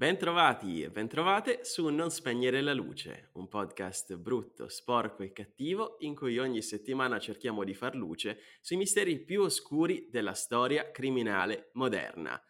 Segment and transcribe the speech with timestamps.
[0.00, 6.14] Bentrovati e bentrovate su Non spegnere la luce, un podcast brutto, sporco e cattivo in
[6.14, 12.42] cui ogni settimana cerchiamo di far luce sui misteri più oscuri della storia criminale moderna.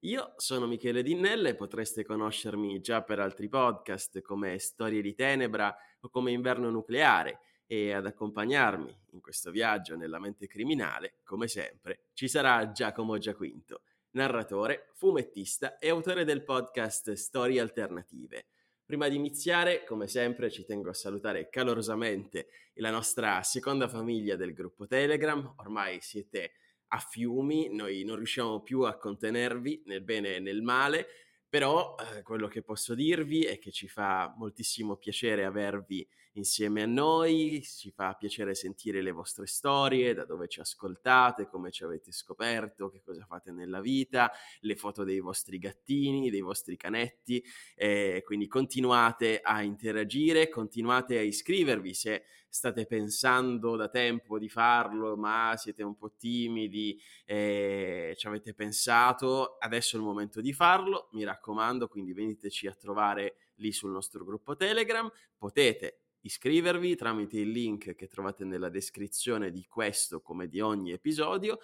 [0.00, 5.74] Io sono Michele Dinnella e potreste conoscermi già per altri podcast come Storie di Tenebra
[6.00, 12.08] o come Inverno Nucleare e ad accompagnarmi in questo viaggio nella mente criminale, come sempre,
[12.12, 13.80] ci sarà Giacomo Giaquinto,
[14.12, 18.46] narratore, fumettista e autore del podcast Storie Alternative.
[18.84, 24.54] Prima di iniziare, come sempre, ci tengo a salutare calorosamente la nostra seconda famiglia del
[24.54, 25.54] gruppo Telegram.
[25.58, 26.52] Ormai siete
[26.88, 31.06] a fiumi, noi non riusciamo più a contenervi nel bene e nel male,
[31.46, 36.86] però eh, quello che posso dirvi è che ci fa moltissimo piacere avervi insieme a
[36.86, 42.12] noi, ci fa piacere sentire le vostre storie, da dove ci ascoltate, come ci avete
[42.12, 48.22] scoperto, che cosa fate nella vita, le foto dei vostri gattini, dei vostri canetti, eh,
[48.24, 55.54] quindi continuate a interagire, continuate a iscrivervi se state pensando da tempo di farlo, ma
[55.56, 61.24] siete un po' timidi, eh, ci avete pensato, adesso è il momento di farlo, mi
[61.24, 67.94] raccomando, quindi veniteci a trovare lì sul nostro gruppo Telegram, potete iscrivervi tramite il link
[67.94, 71.58] che trovate nella descrizione di questo come di ogni episodio,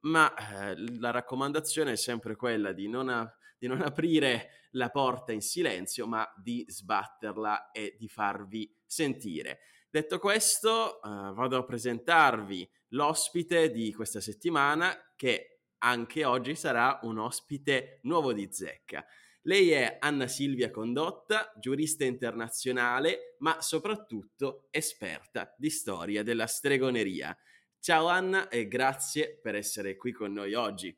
[0.00, 5.32] ma eh, la raccomandazione è sempre quella di non, a, di non aprire la porta
[5.32, 9.60] in silenzio, ma di sbatterla e di farvi sentire.
[9.90, 17.18] Detto questo, eh, vado a presentarvi l'ospite di questa settimana che anche oggi sarà un
[17.18, 19.04] ospite nuovo di Zecca.
[19.44, 27.34] Lei è Anna Silvia Condotta, giurista internazionale, ma soprattutto esperta di storia della stregoneria.
[27.78, 30.94] Ciao Anna e grazie per essere qui con noi oggi.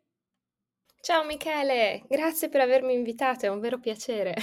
[1.01, 4.35] Ciao Michele, grazie per avermi invitato, è un vero piacere.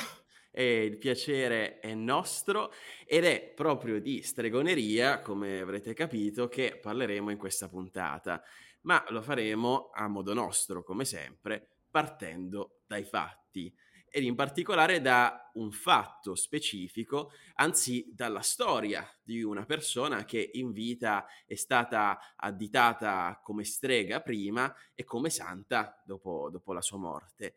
[0.50, 2.72] E il piacere è nostro
[3.06, 8.42] ed è proprio di stregoneria, come avrete capito, che parleremo in questa puntata,
[8.82, 15.50] ma lo faremo a modo nostro, come sempre, partendo dai fatti ed in particolare da
[15.54, 23.40] un fatto specifico, anzi dalla storia di una persona che in vita è stata additata
[23.44, 27.56] come strega prima e come santa dopo, dopo la sua morte.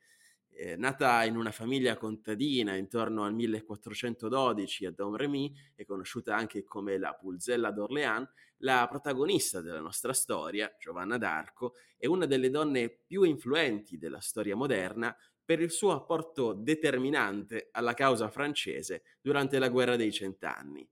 [0.55, 6.99] Eh, nata in una famiglia contadina intorno al 1412 a Domremy e conosciuta anche come
[6.99, 13.23] la Pulzella d'Orléans, la protagonista della nostra storia, Giovanna d'Arco, è una delle donne più
[13.23, 19.97] influenti della storia moderna per il suo apporto determinante alla causa francese durante la guerra
[19.97, 20.89] dei cent'anni.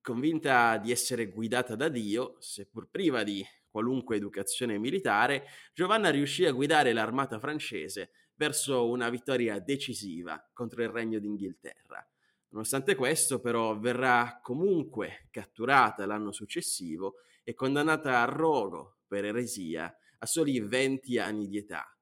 [0.00, 5.44] Convinta di essere guidata da Dio, seppur priva di qualunque educazione militare,
[5.74, 12.08] Giovanna riuscì a guidare l'armata francese verso una vittoria decisiva contro il regno d'Inghilterra.
[12.50, 20.26] Nonostante questo, però, verrà comunque catturata l'anno successivo e condannata a rogo per eresia a
[20.26, 21.97] soli 20 anni di età.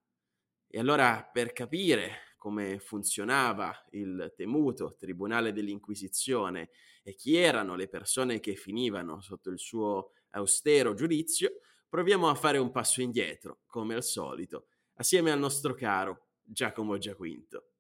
[0.77, 6.69] E allora per capire come funzionava il temuto Tribunale dell'Inquisizione
[7.03, 12.59] e chi erano le persone che finivano sotto il suo austero giudizio, proviamo a fare
[12.59, 14.67] un passo indietro, come al solito,
[14.97, 17.76] assieme al nostro caro Giacomo Giaquinto.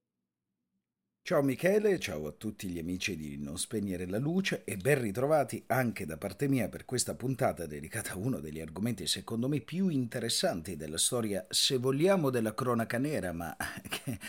[1.26, 5.60] Ciao Michele, ciao a tutti gli amici di Non Spegnere la Luce e ben ritrovati
[5.66, 9.88] anche da parte mia per questa puntata dedicata a uno degli argomenti secondo me più
[9.88, 13.56] interessanti della storia, se vogliamo, della cronaca nera, ma
[13.90, 14.20] che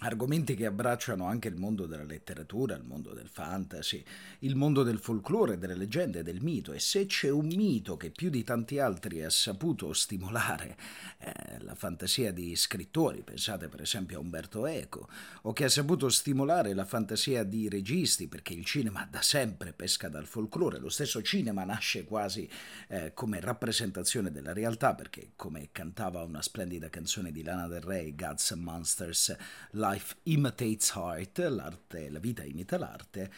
[0.00, 4.04] Argomenti che abbracciano anche il mondo della letteratura, il mondo del fantasy,
[4.40, 6.72] il mondo del folklore, delle leggende, del mito.
[6.72, 10.76] E se c'è un mito che più di tanti altri ha saputo stimolare
[11.18, 15.08] eh, la fantasia di scrittori, pensate per esempio a Umberto Eco,
[15.42, 20.08] o che ha saputo stimolare la fantasia di registi, perché il cinema da sempre pesca
[20.08, 22.48] dal folklore, lo stesso cinema nasce quasi
[22.86, 28.14] eh, come rappresentazione della realtà, perché come cantava una splendida canzone di Lana Del Rey,
[28.14, 29.36] Gods and Monsters,
[29.72, 33.30] la Life imitates art, l'arte, la vita imita l'arte.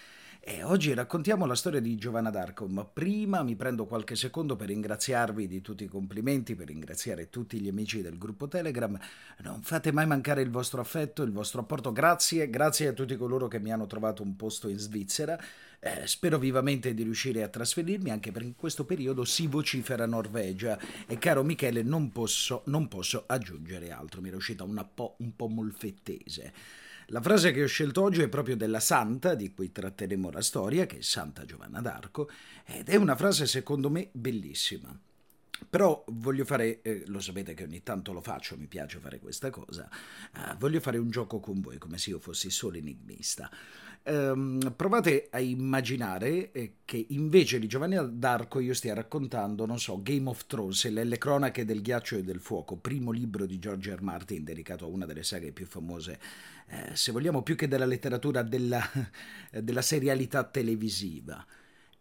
[0.43, 4.69] E oggi raccontiamo la storia di Giovanna d'Arco, ma prima mi prendo qualche secondo per
[4.69, 8.99] ringraziarvi di tutti i complimenti, per ringraziare tutti gli amici del gruppo Telegram.
[9.41, 11.93] Non fate mai mancare il vostro affetto, il vostro apporto.
[11.93, 15.39] Grazie, grazie a tutti coloro che mi hanno trovato un posto in Svizzera.
[15.79, 20.79] Eh, spero vivamente di riuscire a trasferirmi anche perché in questo periodo si vocifera Norvegia
[21.07, 25.37] e caro Michele non posso, non posso aggiungere altro, mi era uscita una po', un
[25.37, 26.53] po' molfettese.
[27.13, 30.87] La frase che ho scelto oggi è proprio della santa di cui tratteremo la storia,
[30.87, 32.31] che è Santa Giovanna d'Arco,
[32.65, 34.97] ed è una frase secondo me bellissima.
[35.69, 39.51] Però voglio fare, eh, lo sapete che ogni tanto lo faccio, mi piace fare questa
[39.51, 39.89] cosa,
[40.37, 43.51] eh, voglio fare un gioco con voi come se io fossi solo enigmista.
[44.03, 50.01] Um, provate a immaginare eh, che invece di Giovanni d'Arco io stia raccontando, non so,
[50.03, 53.95] Game of Thrones, le, le, cronache del ghiaccio e del fuoco, primo libro di George
[53.95, 54.01] R.
[54.01, 56.19] Martin dedicato a una delle saghe più famose,
[56.71, 58.81] eh, se vogliamo più che della letteratura, della,
[59.51, 61.45] della serialità televisiva.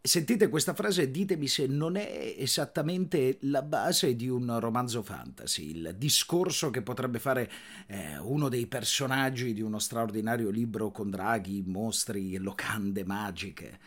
[0.02, 5.72] Sentite questa frase e ditemi se non è esattamente la base di un romanzo fantasy,
[5.72, 7.52] il discorso che potrebbe fare
[7.88, 13.80] eh, uno dei personaggi di uno straordinario libro con draghi, mostri, locande magiche.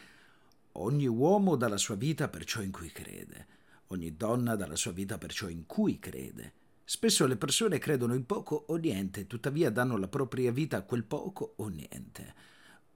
[0.72, 3.46] Ogni uomo dà la sua vita per ciò in cui crede,
[3.88, 6.52] ogni donna dà la sua vita per ciò in cui crede.
[6.84, 11.04] Spesso le persone credono in poco o niente, tuttavia danno la propria vita a quel
[11.04, 12.34] poco o niente.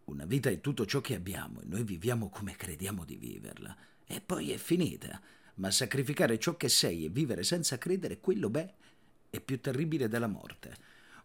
[0.04, 3.76] Una vita è tutto ciò che abbiamo e noi viviamo come crediamo di viverla.
[4.04, 5.20] E poi è finita.
[5.54, 8.74] Ma sacrificare ciò che sei e vivere senza credere, quello, beh,
[9.30, 10.76] è più terribile della morte.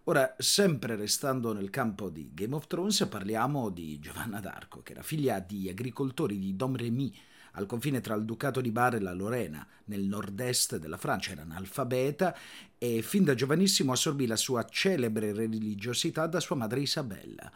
[0.06, 5.04] Ora, sempre restando nel campo di Game of Thrones, parliamo di Giovanna d'Arco, che era
[5.04, 7.14] figlia di agricoltori di Domremy,
[7.52, 11.32] al confine tra il Ducato di Bar e la Lorena, nel nord-est della Francia.
[11.32, 12.36] Era analfabeta
[12.78, 17.52] e fin da giovanissimo assorbì la sua celebre religiosità da sua madre Isabella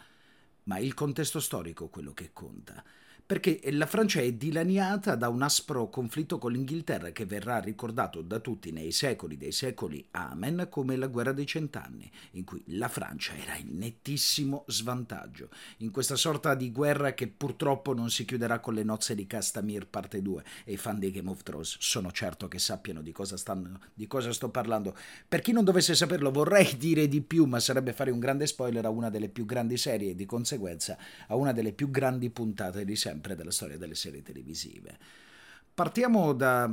[0.66, 2.84] ma è il contesto storico quello che conta
[3.26, 8.38] perché la Francia è dilaniata da un aspro conflitto con l'Inghilterra che verrà ricordato da
[8.38, 13.34] tutti nei secoli dei secoli amen come la guerra dei cent'anni, in cui la Francia
[13.36, 18.76] era in nettissimo svantaggio, in questa sorta di guerra che purtroppo non si chiuderà con
[18.76, 22.48] le nozze di Castamir parte 2 e i fan di Game of Thrones sono certo
[22.48, 24.96] che sappiano di cosa, stanno, di cosa sto parlando.
[25.28, 28.86] Per chi non dovesse saperlo vorrei dire di più, ma sarebbe fare un grande spoiler
[28.86, 30.96] a una delle più grandi serie e di conseguenza
[31.28, 34.98] a una delle più grandi puntate di sempre sempre della storia delle serie televisive.
[35.74, 36.70] Partiamo da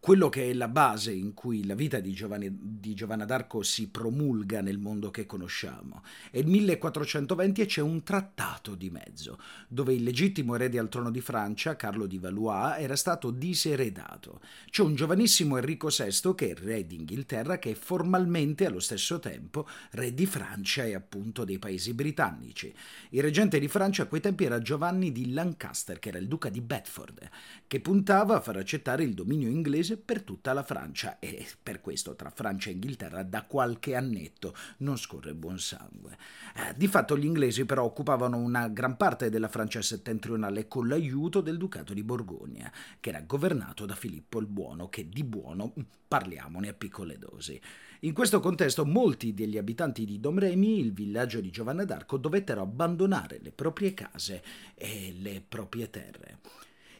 [0.00, 3.90] quello che è la base in cui la vita di, Giovanni, di, Giovanna d'Arco si
[3.90, 6.02] promulga nel mondo che conosciamo.
[6.30, 9.38] È il 1420 e c'è un trattato di mezzo,
[9.68, 14.40] dove il legittimo erede al trono di Francia, Carlo di Valois, era stato diseredato.
[14.70, 19.68] C'è un giovanissimo Enrico VI, che è re d'Inghilterra, che è formalmente allo stesso tempo
[19.90, 22.72] re di Francia e appunto dei paesi britannici.
[23.10, 26.48] Il reggente di Francia a quei tempi era Giovanni di Lancaster, che era il duca
[26.48, 27.28] di Bedford,
[27.66, 31.80] che puntava a far accettare il dominio inglese inglese per tutta la Francia e per
[31.80, 36.16] questo tra Francia e Inghilterra da qualche annetto non scorre buon sangue.
[36.54, 41.40] Eh, di fatto gli inglesi però occupavano una gran parte della Francia settentrionale con l'aiuto
[41.40, 42.70] del Ducato di Borgogna,
[43.00, 47.60] che era governato da Filippo il Buono, che di buono mm, parliamone a piccole dosi.
[48.00, 53.38] In questo contesto molti degli abitanti di Domremy, il villaggio di Giovanna d'Arco, dovettero abbandonare
[53.42, 54.42] le proprie case
[54.74, 56.38] e le proprie terre.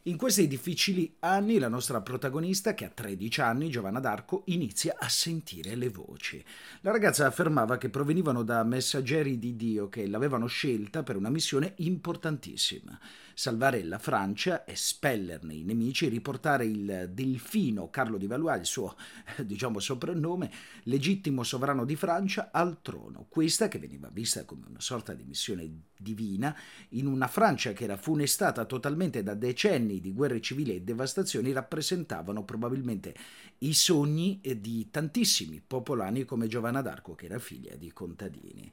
[0.05, 5.11] In questi difficili anni la nostra protagonista, che ha 13 anni, Giovanna d'Arco, inizia a
[5.11, 6.43] sentire le voci.
[6.81, 11.75] La ragazza affermava che provenivano da messaggeri di Dio che l'avevano scelta per una missione
[11.77, 12.99] importantissima
[13.41, 18.97] salvare la Francia, espellerne i nemici, riportare il delfino Carlo di Valois, il suo
[19.45, 20.51] diciamo soprannome,
[20.85, 23.27] legittimo sovrano di Francia, al trono.
[23.29, 25.63] Questa che veniva vista come una sorta di missione
[26.01, 26.57] divina
[26.91, 32.45] in una Francia che era funestata totalmente da decenni di guerre civili e devastazioni, rappresentavano
[32.45, 33.15] probabilmente
[33.59, 38.73] i sogni di tantissimi popolani come Giovanna d'Arco, che era figlia di contadini.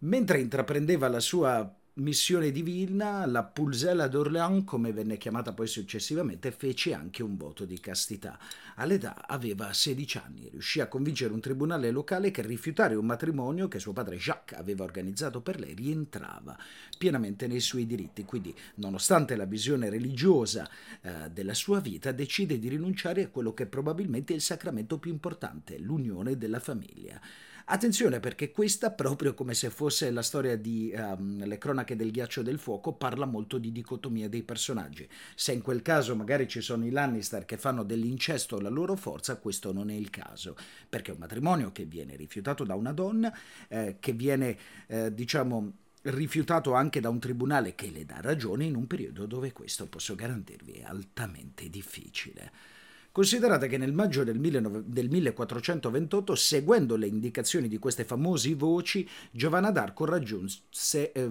[0.00, 6.94] Mentre intraprendeva la sua missione divina, la Pulzella d'Orléans, come venne chiamata poi successivamente, fece
[6.94, 8.38] anche un voto di castità.
[8.76, 13.68] All'età aveva 16 anni e riuscì a convincere un tribunale locale che rifiutare un matrimonio
[13.68, 16.58] che suo padre Jacques aveva organizzato per lei rientrava
[16.96, 18.24] pienamente nei suoi diritti.
[18.24, 20.68] Quindi, nonostante la visione religiosa
[21.02, 25.10] eh, della sua vita, decide di rinunciare a quello che probabilmente è il sacramento più
[25.10, 27.20] importante, l'unione della famiglia.
[27.66, 32.42] Attenzione perché questa, proprio come se fosse la storia di um, Le cronache del ghiaccio
[32.42, 35.08] del fuoco, parla molto di dicotomia dei personaggi.
[35.34, 39.36] Se in quel caso magari ci sono i Lannister che fanno dell'incesto la loro forza,
[39.36, 40.56] questo non è il caso,
[40.88, 43.32] perché è un matrimonio che viene rifiutato da una donna,
[43.68, 48.74] eh, che viene, eh, diciamo, rifiutato anche da un tribunale che le dà ragione in
[48.74, 52.69] un periodo dove questo, posso garantirvi, è altamente difficile.
[53.12, 59.08] Considerate che nel maggio del, 19, del 1428, seguendo le indicazioni di queste famose voci,
[59.32, 61.30] Giovanna d'Arco raggiunse eh,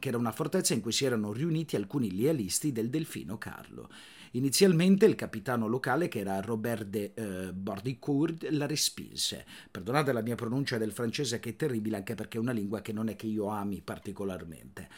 [0.00, 3.88] che era una fortezza in cui si erano riuniti alcuni lealisti del delfino Carlo.
[4.32, 9.44] Inizialmente il capitano locale, che era Robert de eh, Bordicourt, la respinse.
[9.70, 12.92] Perdonate la mia pronuncia del francese che è terribile anche perché è una lingua che
[12.92, 14.88] non è che io ami particolarmente.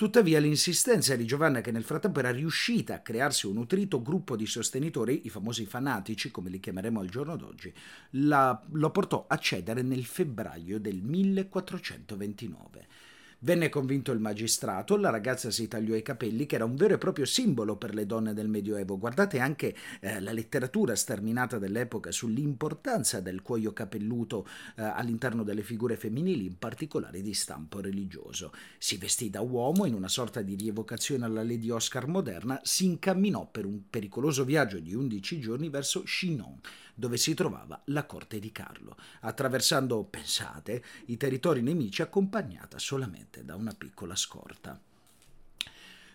[0.00, 4.46] Tuttavia l'insistenza di Giovanna, che nel frattempo era riuscita a crearsi un nutrito gruppo di
[4.46, 7.70] sostenitori, i famosi fanatici, come li chiameremo al giorno d'oggi,
[8.12, 12.86] la, lo portò a cedere nel febbraio del 1429.
[13.42, 16.98] Venne convinto il magistrato, la ragazza si tagliò i capelli, che era un vero e
[16.98, 18.98] proprio simbolo per le donne del Medioevo.
[18.98, 25.96] Guardate anche eh, la letteratura sterminata dell'epoca sull'importanza del cuoio capelluto eh, all'interno delle figure
[25.96, 28.52] femminili, in particolare di stampo religioso.
[28.76, 33.48] Si vestì da uomo in una sorta di rievocazione alla Lady Oscar moderna, si incamminò
[33.50, 36.58] per un pericoloso viaggio di 11 giorni verso Chinon
[37.00, 43.56] dove si trovava la corte di Carlo, attraversando, pensate, i territori nemici accompagnata solamente da
[43.56, 44.78] una piccola scorta.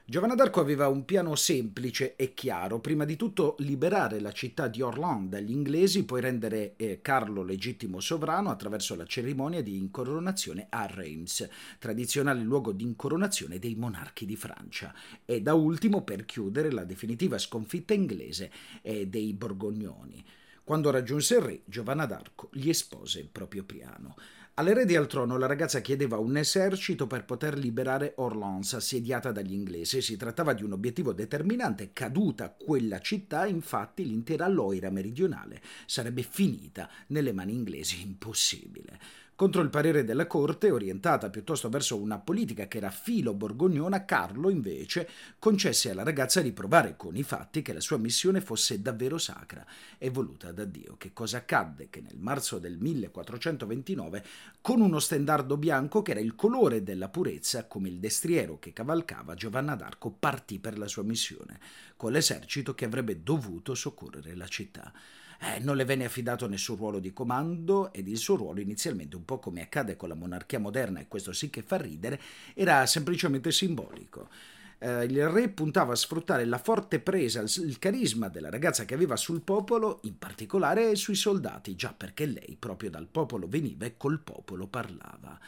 [0.07, 4.83] Giovanna d'Arco aveva un piano semplice e chiaro, prima di tutto liberare la città di
[4.83, 10.85] Orléans dagli inglesi, poi rendere eh, Carlo legittimo sovrano attraverso la cerimonia di incoronazione a
[10.85, 11.49] Reims,
[11.79, 14.93] tradizionale luogo di incoronazione dei monarchi di Francia,
[15.25, 18.51] e da ultimo per chiudere la definitiva sconfitta inglese
[18.83, 20.23] eh, dei borgognoni.
[20.65, 24.15] Quando raggiunse il re, Giovanna d'Arco gli espose il proprio piano.
[24.55, 30.01] All'erede al trono la ragazza chiedeva un esercito per poter liberare Orleans, assediata dagli inglesi.
[30.01, 31.93] Si trattava di un obiettivo determinante.
[31.93, 38.01] Caduta quella città, infatti, l'intera Loira meridionale sarebbe finita nelle mani inglesi.
[38.01, 38.99] Impossibile.
[39.37, 44.49] Contro il parere della corte, orientata piuttosto verso una politica che era filo borgognona, Carlo
[44.49, 49.17] invece concesse alla ragazza di provare con i fatti che la sua missione fosse davvero
[49.17, 49.65] sacra
[49.97, 50.95] e voluta da Dio.
[50.97, 51.89] Che cosa accadde?
[51.89, 54.23] Che nel marzo del 1429,
[54.61, 59.33] con uno stendardo bianco che era il colore della purezza, come il destriero che cavalcava,
[59.33, 61.59] Giovanna d'Arco partì per la sua missione,
[61.97, 64.93] con l'esercito che avrebbe dovuto soccorrere la città.
[65.39, 69.25] Eh, non le venne affidato nessun ruolo di comando ed il suo ruolo inizialmente, un
[69.25, 72.19] po' come accade con la monarchia moderna, e questo sì che fa ridere,
[72.53, 74.29] era semplicemente simbolico.
[74.77, 79.15] Eh, il re puntava a sfruttare la forte presa, il carisma della ragazza che aveva
[79.15, 84.19] sul popolo, in particolare sui soldati, già perché lei proprio dal popolo veniva e col
[84.19, 85.39] popolo parlava.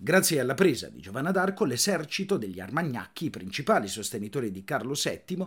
[0.00, 5.44] Grazie alla presa di Giovanna d'Arco, l'esercito degli Armagnacchi, i principali sostenitori di Carlo VII,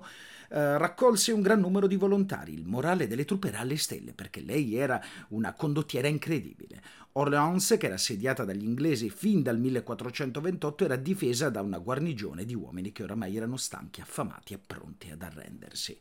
[0.49, 2.53] eh, raccolse un gran numero di volontari.
[2.53, 6.81] Il morale delle truppe era alle stelle, perché lei era una condottiera incredibile.
[7.13, 12.53] Orleans, che era assediata dagli inglesi fin dal 1428, era difesa da una guarnigione di
[12.53, 15.97] uomini che oramai erano stanchi, affamati e pronti ad arrendersi.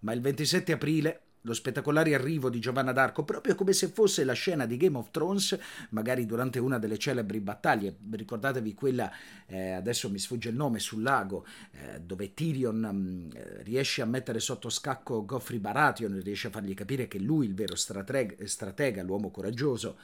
[0.00, 4.32] Ma il 27 aprile lo spettacolare arrivo di Giovanna d'Arco, proprio come se fosse la
[4.32, 5.56] scena di Game of Thrones,
[5.90, 7.96] magari durante una delle celebri battaglie.
[8.10, 9.10] Ricordatevi quella,
[9.46, 13.30] eh, adesso mi sfugge il nome, sul lago, eh, dove Tyrion mh, mm,
[13.62, 17.76] riesce a mettere sotto scacco Goffrey Baratheon, riesce a fargli capire che lui, il vero
[17.76, 19.96] stratega, stratega l'uomo coraggioso,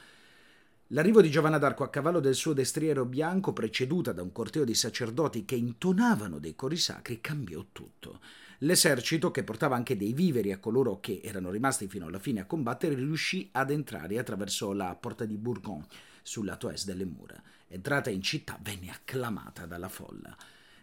[0.87, 4.75] L'arrivo di Giovanna d'Arco a cavallo del suo destriero bianco, preceduta da un corteo di
[4.75, 8.19] sacerdoti che intonavano dei cori sacri, cambiò tutto.
[8.59, 12.45] L'esercito, che portava anche dei viveri a coloro che erano rimasti fino alla fine a
[12.45, 15.87] combattere, riuscì ad entrare attraverso la porta di Bourgogne,
[16.21, 17.41] sul lato est delle mura.
[17.67, 20.35] Entrata in città, venne acclamata dalla folla.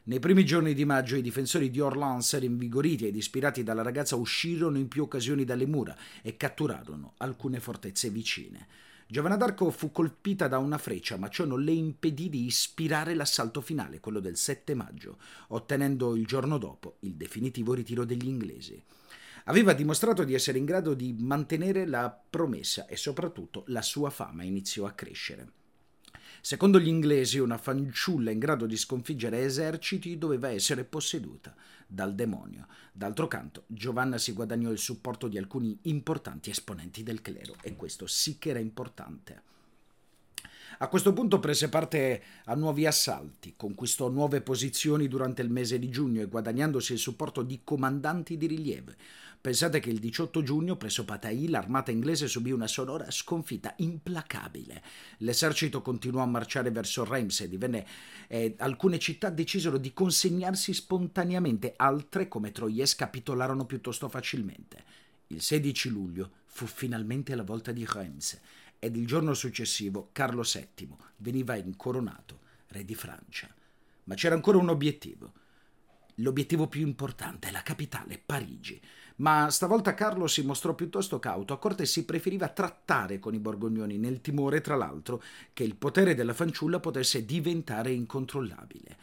[0.02, 4.78] Nei primi giorni di maggio i difensori di Orlans, rinvigoriti ed ispirati dalla ragazza, uscirono
[4.78, 8.66] in più occasioni dalle mura e catturarono alcune fortezze vicine.
[9.10, 13.60] Giovanna d'Arco fu colpita da una freccia, ma ciò non le impedì di ispirare l'assalto
[13.60, 18.80] finale, quello del 7 maggio, ottenendo il giorno dopo il definitivo ritiro degli inglesi.
[19.46, 24.44] Aveva dimostrato di essere in grado di mantenere la promessa e soprattutto la sua fama
[24.44, 25.54] iniziò a crescere.
[26.40, 31.52] Secondo gli inglesi, una fanciulla in grado di sconfiggere eserciti doveva essere posseduta
[31.90, 32.66] dal demonio.
[32.92, 38.06] D'altro canto, Giovanna si guadagnò il supporto di alcuni importanti esponenti del clero e questo
[38.06, 39.42] sì che era importante.
[40.78, 45.90] A questo punto prese parte a nuovi assalti, conquistò nuove posizioni durante il mese di
[45.90, 48.92] giugno e guadagnandosi il supporto di comandanti di rilievo.
[49.40, 54.82] Pensate che il 18 giugno presso Patai l'armata inglese subì una sonora sconfitta implacabile.
[55.18, 57.87] L'esercito continuò a marciare verso Reims e divenne,
[58.28, 64.85] eh, alcune città decisero di consegnarsi spontaneamente, altre come Troyes capitolarono piuttosto facilmente.
[65.28, 68.38] Il 16 luglio fu finalmente la volta di Reims
[68.78, 73.49] ed il giorno successivo Carlo VII veniva incoronato re di Francia.
[74.04, 75.32] Ma c'era ancora un obiettivo.
[76.16, 78.78] L'obiettivo più importante, la capitale, Parigi.
[79.20, 83.98] Ma stavolta Carlo si mostrò piuttosto cauto, a corte si preferiva trattare con i borgognoni,
[83.98, 85.22] nel timore, tra l'altro,
[85.52, 88.96] che il potere della fanciulla potesse diventare incontrollabile.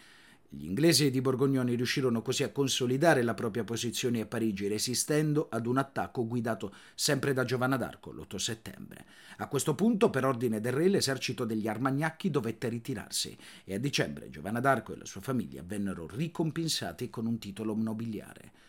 [0.49, 5.67] Gli inglesi di Borgognoni riuscirono così a consolidare la propria posizione a Parigi, resistendo ad
[5.67, 9.05] un attacco guidato sempre da Giovanna d'Arco l'8 settembre.
[9.37, 14.31] A questo punto, per ordine del re, l'esercito degli Armagnacchi dovette ritirarsi e a dicembre
[14.31, 18.66] Giovanna d'Arco e la sua famiglia vennero ricompensati con un titolo nobiliare.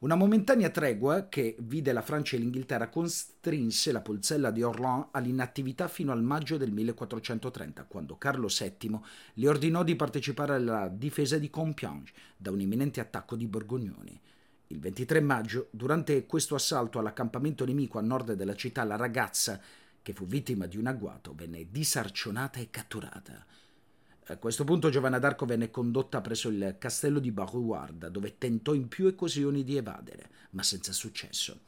[0.00, 5.88] Una momentanea tregua che vide la Francia e l'Inghilterra costrinse la polzella di Orléans all'inattività
[5.88, 8.98] fino al maggio del 1430, quando Carlo VII
[9.34, 14.18] le ordinò di partecipare alla difesa di Compiègne da un imminente attacco di Borgognoni.
[14.68, 19.60] Il 23 maggio, durante questo assalto all'accampamento nemico a nord della città, la ragazza,
[20.00, 23.44] che fu vittima di un agguato, venne disarcionata e catturata.
[24.30, 28.86] A questo punto Giovanna d'Arco venne condotta presso il castello di Barouarda, dove tentò in
[28.86, 31.62] più occasioni di evadere, ma senza successo.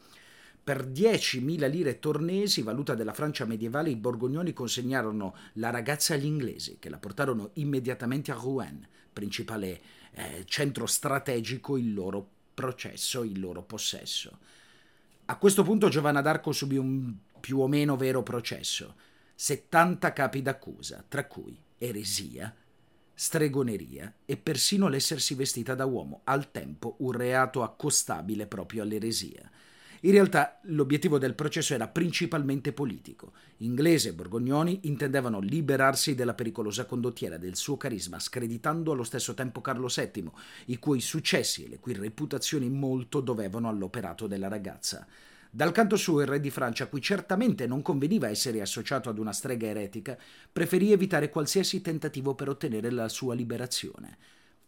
[0.63, 6.77] Per 10.000 lire tornesi, valuta della Francia medievale, i borgognoni consegnarono la ragazza agli inglesi,
[6.79, 9.81] che la portarono immediatamente a Rouen, principale
[10.13, 14.39] eh, centro strategico, il loro processo, il loro possesso.
[15.25, 18.95] A questo punto Giovanna d'Arco subì un più o meno vero processo.
[19.35, 22.55] 70 capi d'accusa, tra cui eresia,
[23.13, 29.51] stregoneria e persino l'essersi vestita da uomo, al tempo un reato accostabile proprio all'eresia.
[30.05, 33.33] In realtà l'obiettivo del processo era principalmente politico.
[33.59, 39.61] Inglese e Borgognoni intendevano liberarsi della pericolosa condottiera del suo carisma, screditando allo stesso tempo
[39.61, 40.31] Carlo VII,
[40.67, 45.07] i cui successi e le cui reputazioni molto dovevano all'operato della ragazza.
[45.55, 49.19] Dal canto suo il re di Francia, a cui certamente non conveniva essere associato ad
[49.19, 50.17] una strega eretica,
[50.51, 54.17] preferì evitare qualsiasi tentativo per ottenere la sua liberazione.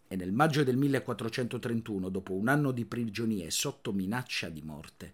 [0.07, 5.13] E nel maggio del 1431, dopo un anno di prigionia sotto minaccia di morte,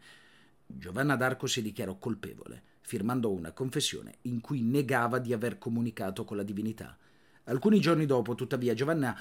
[0.66, 6.36] Giovanna d'Arco si dichiarò colpevole, firmando una confessione in cui negava di aver comunicato con
[6.36, 6.98] la divinità.
[7.44, 9.16] Alcuni giorni dopo, tuttavia, Giovanna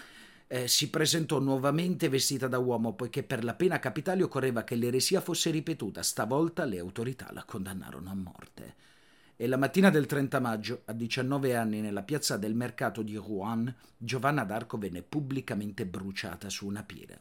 [0.51, 5.21] eh, si presentò nuovamente vestita da uomo, poiché per la pena capitale occorreva che l'eresia
[5.21, 6.01] fosse ripetuta.
[6.01, 8.75] Stavolta le autorità la condannarono a morte.
[9.35, 13.73] E la mattina del 30 maggio, a 19 anni, nella piazza del mercato di Rouen,
[13.95, 17.15] Giovanna d'Arco venne pubblicamente bruciata su una pira.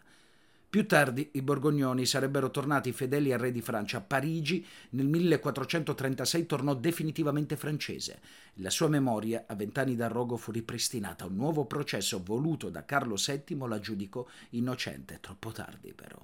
[0.71, 4.03] Più tardi i borgognoni sarebbero tornati fedeli al re di Francia.
[4.03, 8.21] Parigi nel 1436 tornò definitivamente francese.
[8.57, 11.25] La sua memoria, a vent'anni dal rogo, fu ripristinata.
[11.25, 15.21] Un nuovo processo voluto da Carlo VII la giudicò innocente.
[15.23, 16.23] Troppo tardi, però.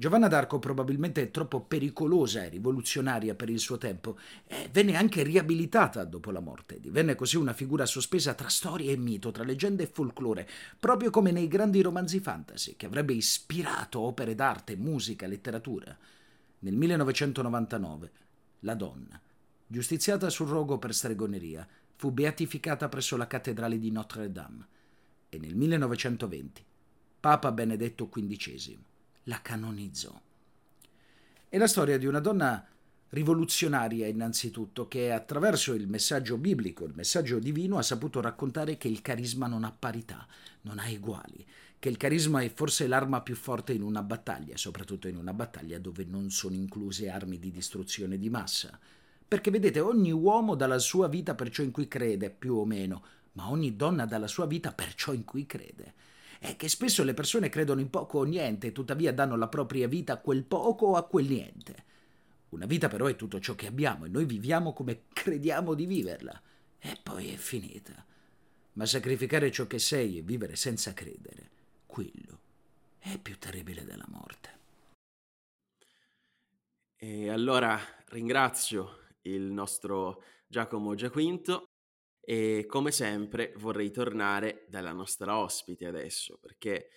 [0.00, 4.16] Giovanna d'Arco, probabilmente troppo pericolosa e rivoluzionaria per il suo tempo,
[4.70, 6.80] venne anche riabilitata dopo la morte.
[6.80, 11.32] Divenne così una figura sospesa tra storia e mito, tra leggende e folklore, proprio come
[11.32, 15.94] nei grandi romanzi fantasy, che avrebbe ispirato opere d'arte, musica, letteratura.
[16.60, 18.10] Nel 1999,
[18.60, 19.20] la donna,
[19.66, 24.66] giustiziata sul rogo per stregoneria, fu beatificata presso la cattedrale di Notre-Dame.
[25.28, 26.64] E nel 1920,
[27.20, 28.88] Papa Benedetto XV
[29.24, 30.18] la canonizzò.
[31.48, 32.64] È la storia di una donna
[33.10, 39.02] rivoluzionaria innanzitutto, che attraverso il messaggio biblico, il messaggio divino, ha saputo raccontare che il
[39.02, 40.26] carisma non ha parità,
[40.62, 41.44] non ha uguali,
[41.78, 45.78] che il carisma è forse l'arma più forte in una battaglia, soprattutto in una battaglia
[45.78, 48.78] dove non sono incluse armi di distruzione di massa.
[49.26, 52.64] Perché vedete, ogni uomo dà la sua vita per ciò in cui crede, più o
[52.64, 53.02] meno,
[53.32, 55.94] ma ogni donna dà la sua vita per ciò in cui crede
[56.40, 59.86] è che spesso le persone credono in poco o niente e tuttavia danno la propria
[59.86, 61.84] vita a quel poco o a quel niente.
[62.48, 66.40] Una vita però è tutto ciò che abbiamo e noi viviamo come crediamo di viverla.
[66.78, 68.06] E poi è finita.
[68.72, 71.50] Ma sacrificare ciò che sei e vivere senza credere,
[71.84, 72.38] quello
[72.98, 74.58] è più terribile della morte.
[76.96, 81.69] E allora ringrazio il nostro Giacomo Giaquinto
[82.20, 86.90] e come sempre vorrei tornare dalla nostra ospite adesso, perché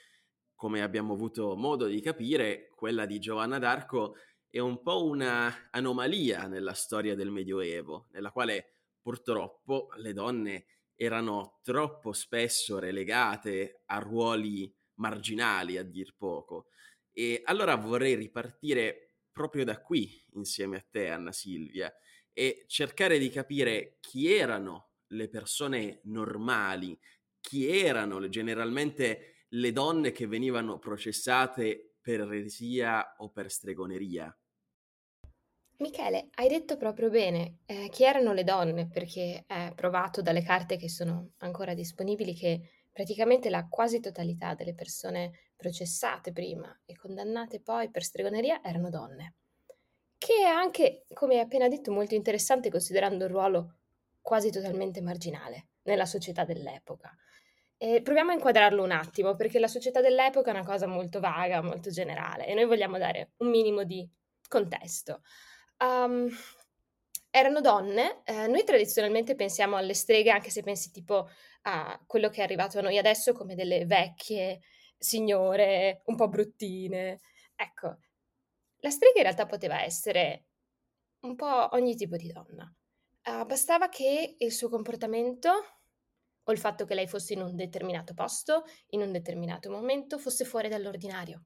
[0.55, 4.15] come abbiamo avuto modo di capire, quella di Giovanna d'Arco
[4.49, 11.59] è un po' una anomalia nella storia del Medioevo, nella quale purtroppo le donne erano
[11.63, 16.67] troppo spesso relegate a ruoli marginali, a dir poco.
[17.11, 21.93] E allora vorrei ripartire proprio da qui, insieme a te, Anna Silvia,
[22.31, 26.97] e cercare di capire chi erano le persone normali,
[27.39, 34.35] chi erano generalmente le donne che venivano processate per eresia o per stregoneria.
[35.77, 40.77] Michele, hai detto proprio bene, eh, chi erano le donne, perché è provato dalle carte
[40.77, 47.59] che sono ancora disponibili che praticamente la quasi totalità delle persone processate prima e condannate
[47.59, 49.35] poi per stregoneria erano donne.
[50.17, 53.79] Che è anche, come hai appena detto, molto interessante considerando il ruolo
[54.23, 57.15] quasi totalmente marginale nella società dell'epoca.
[57.77, 61.61] E proviamo a inquadrarlo un attimo, perché la società dell'epoca è una cosa molto vaga,
[61.61, 64.09] molto generale, e noi vogliamo dare un minimo di
[64.47, 65.21] contesto.
[65.79, 66.29] Um,
[67.29, 71.27] erano donne, eh, noi tradizionalmente pensiamo alle streghe, anche se pensi tipo
[71.63, 74.61] a quello che è arrivato a noi adesso come delle vecchie
[74.97, 77.19] signore un po' bruttine.
[77.55, 77.97] Ecco,
[78.77, 80.45] la strega in realtà poteva essere
[81.21, 82.73] un po' ogni tipo di donna.
[83.25, 85.49] Uh, bastava che il suo comportamento
[86.43, 90.43] o il fatto che lei fosse in un determinato posto, in un determinato momento, fosse
[90.43, 91.45] fuori dall'ordinario.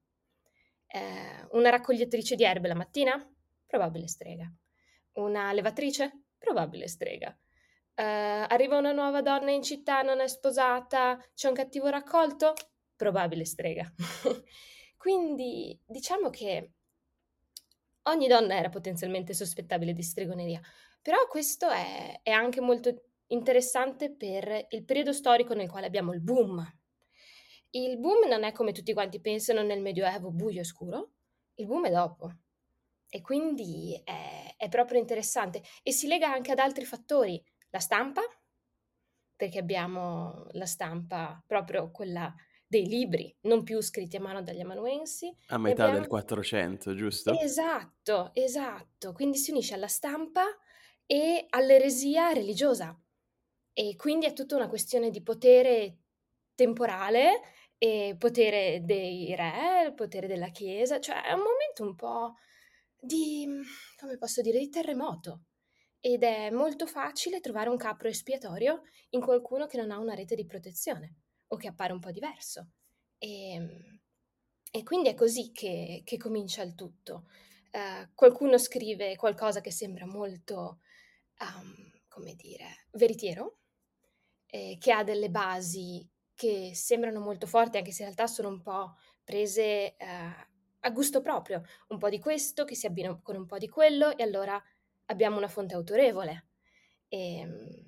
[0.86, 3.16] Eh, una raccoglitrice di erbe la mattina?
[3.66, 4.50] Probabile strega.
[5.14, 6.24] Una levatrice?
[6.38, 7.36] Probabile strega.
[7.94, 12.54] Eh, arriva una nuova donna in città, non è sposata, c'è un cattivo raccolto?
[12.96, 13.92] Probabile strega.
[14.96, 16.72] Quindi diciamo che
[18.04, 20.60] ogni donna era potenzialmente sospettabile di stregoneria,
[21.02, 26.20] però questo è, è anche molto interessante per il periodo storico nel quale abbiamo il
[26.20, 26.76] boom.
[27.70, 31.10] Il boom non è come tutti quanti pensano nel Medioevo buio e scuro,
[31.54, 32.32] il boom è dopo.
[33.10, 37.42] E quindi è, è proprio interessante e si lega anche ad altri fattori.
[37.70, 38.22] La stampa,
[39.36, 42.34] perché abbiamo la stampa proprio quella
[42.66, 45.34] dei libri, non più scritti a mano dagli amanuensi.
[45.48, 46.00] A metà abbiamo...
[46.00, 47.38] del 400, giusto?
[47.38, 49.12] Esatto, esatto.
[49.12, 50.44] Quindi si unisce alla stampa
[51.10, 52.94] e all'eresia religiosa.
[53.72, 56.00] E quindi è tutta una questione di potere
[56.54, 57.40] temporale
[57.78, 62.34] e potere dei re, il potere della Chiesa, cioè è un momento un po'
[63.00, 63.46] di,
[63.98, 65.44] come posso dire, di terremoto.
[66.00, 70.34] Ed è molto facile trovare un capro espiatorio in qualcuno che non ha una rete
[70.34, 71.16] di protezione
[71.48, 72.72] o che appare un po' diverso.
[73.16, 74.00] E, ehm,
[74.70, 77.28] e quindi è così che, che comincia il tutto.
[77.70, 80.80] Uh, qualcuno scrive qualcosa che sembra molto,
[81.40, 83.58] um, come dire, veritiero,
[84.46, 88.62] eh, che ha delle basi che sembrano molto forti, anche se in realtà sono un
[88.62, 90.46] po' prese eh,
[90.80, 94.16] a gusto proprio, un po' di questo che si abbina con un po' di quello
[94.16, 94.62] e allora
[95.06, 96.46] abbiamo una fonte autorevole.
[97.08, 97.86] E, ehm,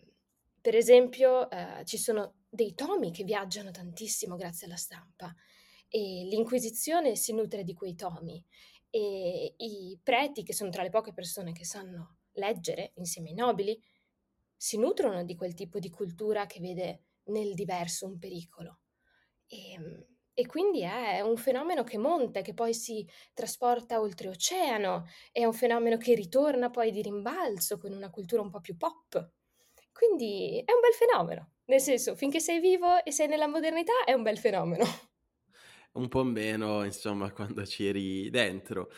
[0.61, 5.35] per esempio eh, ci sono dei tomi che viaggiano tantissimo grazie alla stampa
[5.89, 8.45] e l'Inquisizione si nutre di quei tomi
[8.91, 13.81] e i preti, che sono tra le poche persone che sanno leggere insieme ai nobili,
[14.57, 18.81] si nutrono di quel tipo di cultura che vede nel diverso un pericolo.
[19.47, 25.45] E, ehm, e quindi è un fenomeno che monta, che poi si trasporta oltreoceano, è
[25.45, 29.33] un fenomeno che ritorna poi di rimbalzo con una cultura un po' più pop.
[29.93, 34.13] Quindi è un bel fenomeno, nel senso, finché sei vivo e sei nella modernità è
[34.15, 34.85] un bel fenomeno.
[35.93, 38.91] Un po' meno, insomma, quando ci eri dentro,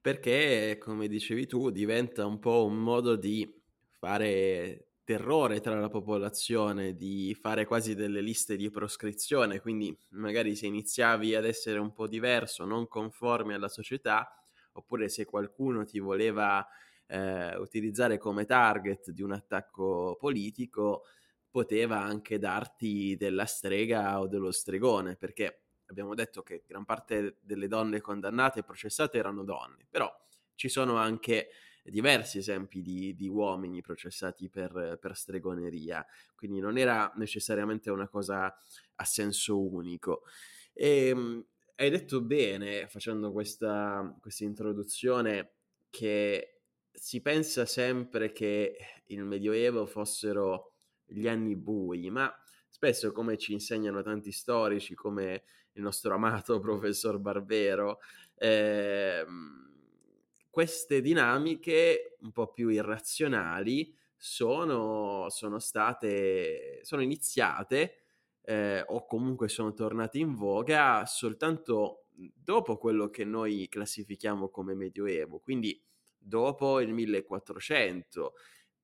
[0.00, 3.46] perché, come dicevi tu, diventa un po' un modo di
[3.90, 10.66] fare terrore tra la popolazione di fare quasi delle liste di proscrizione, quindi magari se
[10.66, 14.30] iniziavi ad essere un po' diverso, non conforme alla società,
[14.72, 16.66] oppure se qualcuno ti voleva
[17.06, 21.04] eh, utilizzare come target di un attacco politico,
[21.50, 27.68] poteva anche darti della strega o dello stregone, perché abbiamo detto che gran parte delle
[27.68, 30.10] donne condannate e processate erano donne, però
[30.54, 31.50] ci sono anche
[31.84, 38.54] diversi esempi di, di uomini processati per, per, stregoneria, quindi non era necessariamente una cosa
[38.96, 40.22] a senso unico.
[40.72, 41.46] E, ehm,
[41.76, 45.54] hai detto bene, facendo questa, questa introduzione,
[45.90, 50.74] che si pensa sempre che il Medioevo fossero
[51.04, 52.32] gli anni bui, ma
[52.68, 58.00] spesso, come ci insegnano tanti storici, come il nostro amato professor Barbero,
[58.36, 59.24] eh,
[60.50, 67.98] queste dinamiche un po' più irrazionali sono, sono state, sono iniziate
[68.42, 75.38] eh, o comunque sono tornate in voga soltanto dopo quello che noi classifichiamo come Medioevo,
[75.38, 75.80] quindi
[76.16, 78.34] dopo il 1400,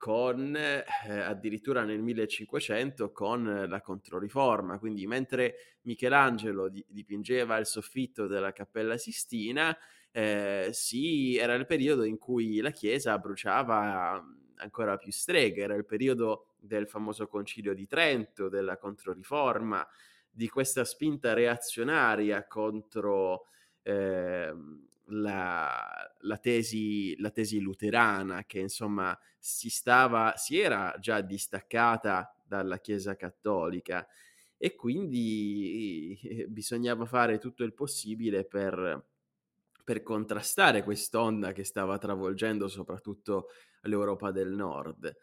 [0.04, 8.52] con eh, addirittura nel 1500 con la Controriforma, quindi mentre Michelangelo dipingeva il soffitto della
[8.52, 9.74] Cappella Sistina,
[10.12, 15.74] eh, sì, era il periodo in cui la Chiesa bruciava mhmm, ancora più streghe, era
[15.74, 19.88] il periodo del famoso concilio di Trento, della Controriforma,
[20.28, 23.46] di questa spinta reazionaria contro
[23.80, 24.52] eh,
[25.08, 32.78] la, la, tesi, la, tesi, luterana che insomma si, stava, si era già distaccata dalla
[32.78, 34.06] Chiesa cattolica
[34.56, 39.12] e quindi eh, bisognava fare tutto il possibile per
[39.84, 43.48] per contrastare quest'onda che stava travolgendo soprattutto
[43.82, 45.14] l'Europa del Nord.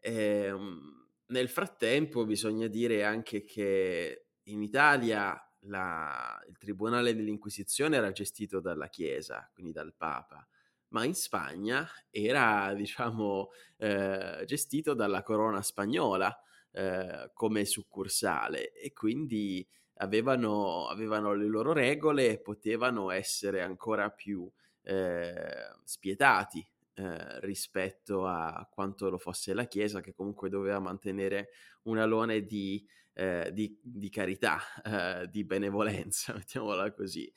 [0.00, 8.12] E, ehm, nel frattempo bisogna dire anche che in Italia la, il tribunale dell'Inquisizione era
[8.12, 10.46] gestito dalla Chiesa, quindi dal Papa,
[10.88, 16.36] ma in Spagna era, diciamo, eh, gestito dalla corona spagnola
[16.72, 19.66] eh, come succursale e quindi
[19.98, 24.50] avevano, avevano, le loro regole e potevano essere ancora più
[24.82, 31.48] eh, spietati eh, rispetto a quanto lo fosse la Chiesa, che comunque doveva mantenere
[31.84, 34.60] un alone di, eh, di, di carità,
[35.22, 37.30] eh, di benevolenza, mettiamola così.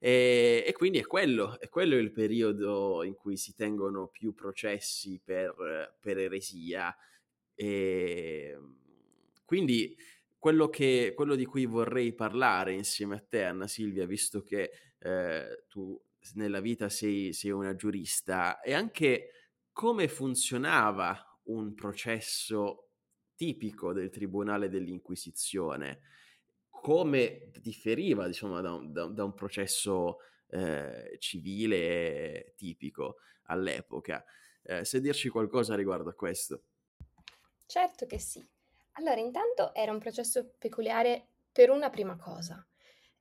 [0.00, 5.20] E, e, quindi è quello, è quello il periodo in cui si tengono più processi
[5.22, 6.96] per, per eresia.
[7.54, 8.56] E
[9.44, 9.96] quindi
[10.38, 15.64] quello, che, quello di cui vorrei parlare insieme a te, Anna Silvia, visto che eh,
[15.68, 16.00] tu
[16.34, 19.30] nella vita sei, sei una giurista, è anche
[19.72, 22.87] come funzionava un processo
[23.38, 26.00] tipico del Tribunale dell'Inquisizione
[26.68, 34.24] come differiva diciamo, da, un, da, da un processo eh, civile tipico all'epoca.
[34.62, 36.64] Eh, se dirci qualcosa riguardo a questo.
[37.64, 38.44] Certo che sì.
[38.92, 42.66] Allora, intanto era un processo peculiare per una prima cosa.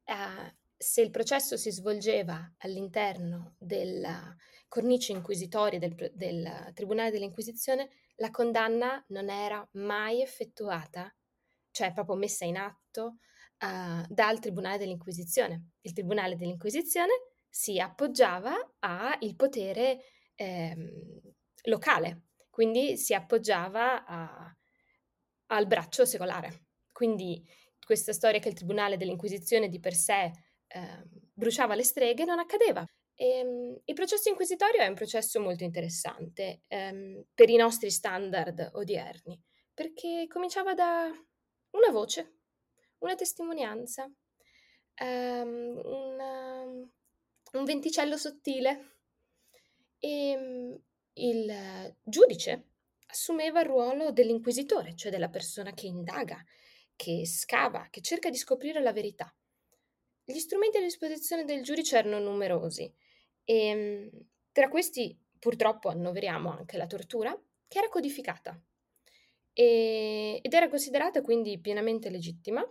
[0.03, 4.35] Eh, se il processo si svolgeva all'interno della
[4.67, 11.13] cornice inquisitoria del, del Tribunale dell'Inquisizione, la condanna non era mai effettuata,
[11.71, 13.17] cioè proprio messa in atto
[13.59, 15.71] uh, dal Tribunale dell'Inquisizione.
[15.81, 17.13] Il Tribunale dell'Inquisizione
[17.49, 20.03] si appoggiava al potere
[20.35, 20.91] ehm,
[21.63, 24.55] locale, quindi si appoggiava a,
[25.47, 26.65] al braccio secolare.
[26.91, 27.43] Quindi
[27.83, 30.31] questa storia che il Tribunale dell'Inquisizione di per sé
[30.67, 31.03] eh,
[31.33, 32.85] bruciava le streghe non accadeva.
[33.19, 39.41] Ehm, il processo inquisitorio è un processo molto interessante ehm, per i nostri standard odierni,
[39.73, 41.11] perché cominciava da
[41.71, 42.35] una voce,
[42.99, 48.97] una testimonianza, um, una, un venticello sottile
[49.97, 50.79] e um,
[51.13, 52.67] il giudice
[53.07, 56.43] assumeva il ruolo dell'inquisitore, cioè della persona che indaga,
[56.95, 59.33] che scava, che cerca di scoprire la verità.
[60.23, 62.93] Gli strumenti a disposizione del giudice erano numerosi
[63.49, 67.33] e um, tra questi purtroppo annoveriamo anche la tortura,
[67.65, 68.61] che era codificata.
[69.53, 72.61] E, ed era considerata quindi pienamente legittima.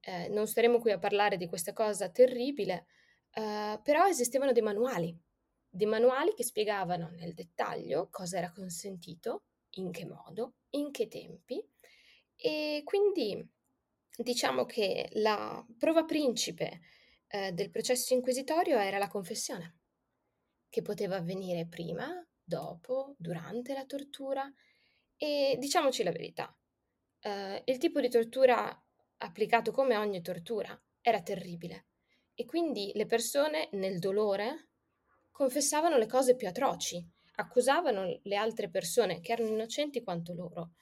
[0.00, 2.86] Eh, non staremo qui a parlare di questa cosa terribile,
[3.32, 5.18] eh, però esistevano dei manuali,
[5.68, 11.60] dei manuali che spiegavano nel dettaglio cosa era consentito, in che modo, in che tempi.
[12.36, 13.44] E quindi
[14.16, 16.80] diciamo che la prova principe
[17.26, 19.80] eh, del processo inquisitorio era la confessione,
[20.68, 22.08] che poteva avvenire prima,
[22.42, 24.50] dopo, durante la tortura
[25.16, 26.56] e diciamoci la verità,
[27.20, 28.84] eh, il tipo di tortura
[29.18, 31.86] applicato come ogni tortura, era terribile.
[32.34, 34.68] E quindi le persone nel dolore
[35.30, 37.04] confessavano le cose più atroci,
[37.36, 40.72] accusavano le altre persone che erano innocenti quanto loro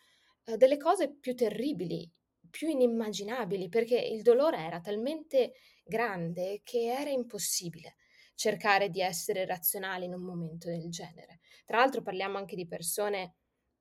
[0.44, 2.10] eh, delle cose più terribili,
[2.50, 7.96] più inimmaginabili, perché il dolore era talmente grande che era impossibile
[8.34, 11.40] cercare di essere razionali in un momento del genere.
[11.64, 13.36] Tra l'altro parliamo anche di persone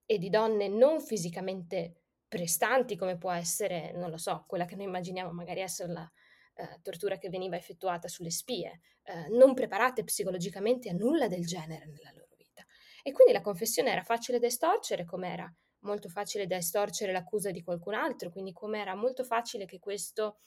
[0.06, 4.86] e di donne non fisicamente prestanti come può essere, non lo so, quella che noi
[4.86, 6.12] immaginiamo magari essere la
[6.56, 11.86] eh, tortura che veniva effettuata sulle spie, eh, non preparate psicologicamente a nulla del genere
[11.86, 12.64] nella loro vita.
[13.02, 17.52] E quindi la confessione era facile da estorcere, come era molto facile da estorcere l'accusa
[17.52, 20.38] di qualcun altro, quindi come era molto facile che questo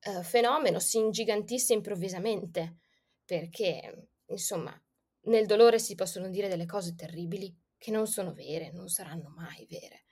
[0.00, 2.76] eh, fenomeno si ingigantisse improvvisamente,
[3.26, 4.80] perché insomma
[5.24, 9.66] nel dolore si possono dire delle cose terribili che non sono vere, non saranno mai
[9.68, 10.04] vere.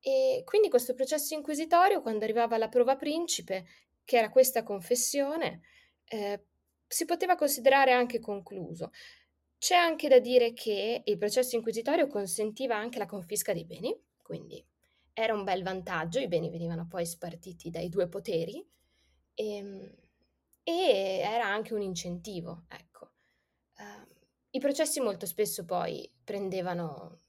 [0.00, 3.66] E quindi questo processo inquisitorio, quando arrivava la prova principe,
[4.04, 5.62] che era questa confessione,
[6.04, 6.44] eh,
[6.86, 8.90] si poteva considerare anche concluso.
[9.58, 14.62] C'è anche da dire che il processo inquisitorio consentiva anche la confisca dei beni, quindi
[15.12, 18.66] era un bel vantaggio, i beni venivano poi spartiti dai due poteri
[19.34, 19.94] e, ehm,
[20.62, 23.12] e era anche un incentivo, ecco.
[23.76, 24.06] Uh,
[24.50, 27.20] I processi molto spesso poi prendevano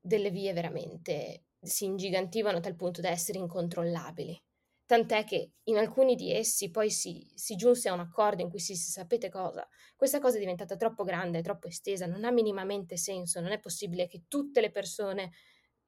[0.00, 4.40] delle vie veramente si ingigantivano a tal punto da essere incontrollabili.
[4.84, 8.58] Tant'è che in alcuni di essi poi si, si giunse a un accordo in cui
[8.58, 13.40] si, sapete cosa, questa cosa è diventata troppo grande, troppo estesa, non ha minimamente senso,
[13.40, 15.30] non è possibile che tutte le persone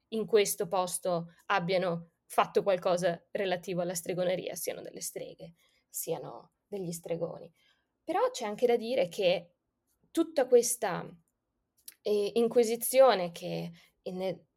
[0.08, 5.54] in questo posto abbiano fatto qualcosa relativo alla stregoneria, siano delle streghe,
[5.94, 7.50] siano degli stregoni.
[8.02, 9.54] Però c'è anche da dire che
[10.10, 11.08] tutta questa
[12.02, 13.70] eh, inquisizione che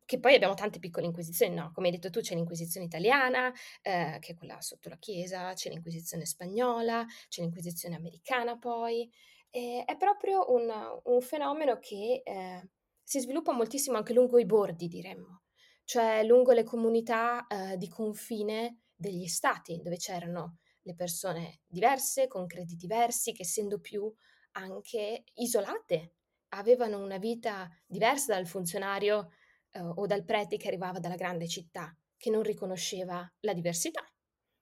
[0.08, 1.71] che poi abbiamo tante piccole inquisizioni, no?
[1.73, 5.69] Come hai detto tu, c'è l'inquisizione italiana, eh, che è quella sotto la Chiesa, c'è
[5.69, 9.12] l'inquisizione spagnola, c'è l'inquisizione americana poi.
[9.50, 10.71] E è proprio un,
[11.04, 12.69] un fenomeno che eh,
[13.04, 15.41] si sviluppa moltissimo anche lungo i bordi, diremmo,
[15.84, 22.47] cioè lungo le comunità eh, di confine degli stati, dove c'erano le persone diverse, con
[22.47, 24.12] crediti diversi, che essendo più
[24.52, 26.13] anche isolate,
[26.50, 29.32] avevano una vita diversa dal funzionario
[29.71, 34.02] eh, o dal prete che arrivava dalla grande città, che non riconosceva la diversità,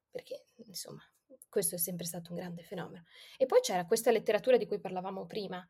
[0.10, 1.02] perché insomma
[1.48, 3.06] questo è sempre stato un grande fenomeno.
[3.38, 5.66] E poi c'era questa letteratura di cui parlavamo prima,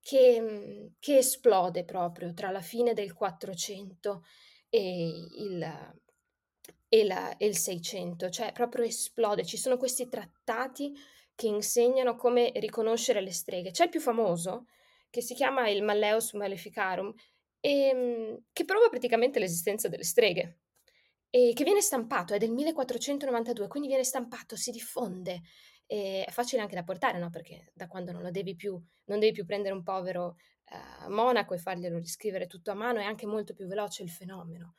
[0.00, 4.24] che, che esplode proprio tra la fine del 400
[4.68, 6.00] e il,
[6.92, 9.46] e, la, e il 600, cioè proprio esplode.
[9.46, 10.92] Ci sono questi trattati
[11.34, 13.70] che insegnano come riconoscere le streghe.
[13.70, 14.66] C'è il più famoso,
[15.08, 17.14] che si chiama il Malleus Maleficarum,
[17.60, 20.58] e, ehm, che prova praticamente l'esistenza delle streghe
[21.30, 25.42] e che viene stampato, è del 1492, quindi viene stampato, si diffonde.
[25.86, 27.30] E è facile anche da portare, no?
[27.30, 30.36] Perché da quando non lo devi più, non devi più prendere un povero
[30.70, 34.74] uh, monaco e farglielo riscrivere tutto a mano, è anche molto più veloce il fenomeno.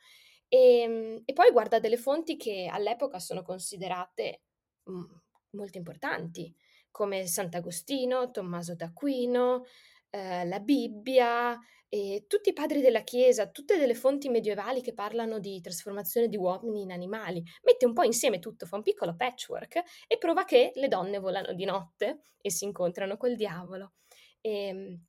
[0.54, 4.42] E, ehm, e poi guarda delle fonti che all'epoca sono considerate
[4.84, 5.04] mh, mm,
[5.52, 6.54] molto importanti,
[6.90, 9.64] come Sant'Agostino, Tommaso d'Aquino,
[10.10, 15.38] eh, la Bibbia, e tutti i padri della Chiesa, tutte delle fonti medievali che parlano
[15.38, 17.42] di trasformazione di uomini in animali.
[17.62, 21.54] Mette un po' insieme tutto, fa un piccolo patchwork e prova che le donne volano
[21.54, 23.94] di notte e si incontrano col diavolo.
[24.40, 25.06] E, ehm,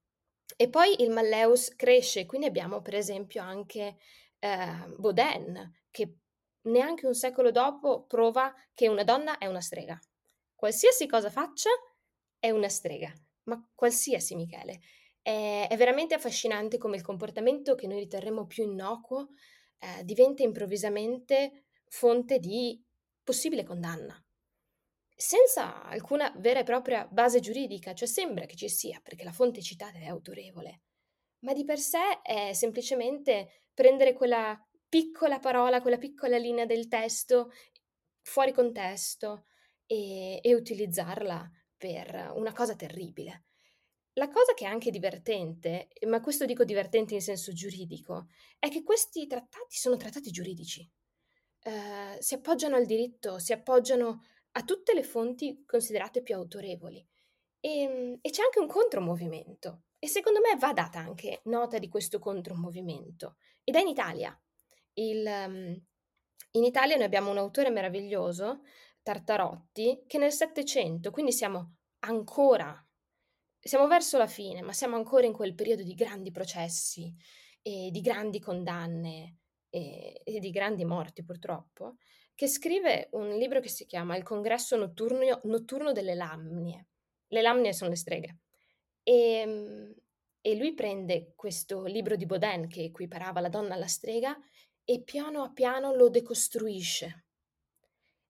[0.55, 3.97] e poi il Malleus cresce, quindi abbiamo per esempio anche
[4.43, 6.17] eh, Baudin, che
[6.63, 9.97] neanche un secolo dopo prova che una donna è una strega.
[10.53, 11.69] Qualsiasi cosa faccia
[12.37, 14.81] è una strega, ma qualsiasi Michele.
[15.21, 19.29] È, è veramente affascinante come il comportamento che noi riterremo più innocuo
[19.79, 22.83] eh, diventa improvvisamente fonte di
[23.23, 24.21] possibile condanna,
[25.15, 29.61] senza alcuna vera e propria base giuridica, cioè sembra che ci sia, perché la fonte
[29.61, 30.81] citata è autorevole,
[31.43, 37.51] ma di per sé è semplicemente prendere quella piccola parola, quella piccola linea del testo
[38.21, 39.45] fuori contesto
[39.85, 43.45] e, e utilizzarla per una cosa terribile.
[44.13, 48.27] La cosa che è anche divertente, ma questo dico divertente in senso giuridico,
[48.59, 50.87] è che questi trattati sono trattati giuridici.
[51.63, 57.05] Eh, si appoggiano al diritto, si appoggiano a tutte le fonti considerate più autorevoli.
[57.59, 59.83] E, ehm, e c'è anche un contromovimento.
[60.03, 63.37] E secondo me va data anche nota di questo contromovimento.
[63.63, 64.37] Ed è in Italia.
[64.95, 65.81] Il, um,
[66.51, 68.63] in Italia noi abbiamo un autore meraviglioso,
[69.01, 72.85] Tartarotti, che nel Settecento, quindi siamo ancora
[73.61, 77.15] siamo verso la fine, ma siamo ancora in quel periodo di grandi processi
[77.61, 79.37] e di grandi condanne
[79.69, 81.95] e, e di grandi morti purtroppo,
[82.35, 86.87] che scrive un libro che si chiama Il congresso notturno, notturno delle lamnie.
[87.27, 88.39] Le lamnie sono le streghe.
[89.03, 89.93] E, ehm,
[90.45, 94.37] e lui prende questo libro di Baudin che equiparava la donna alla strega
[94.83, 97.25] e piano a piano lo decostruisce.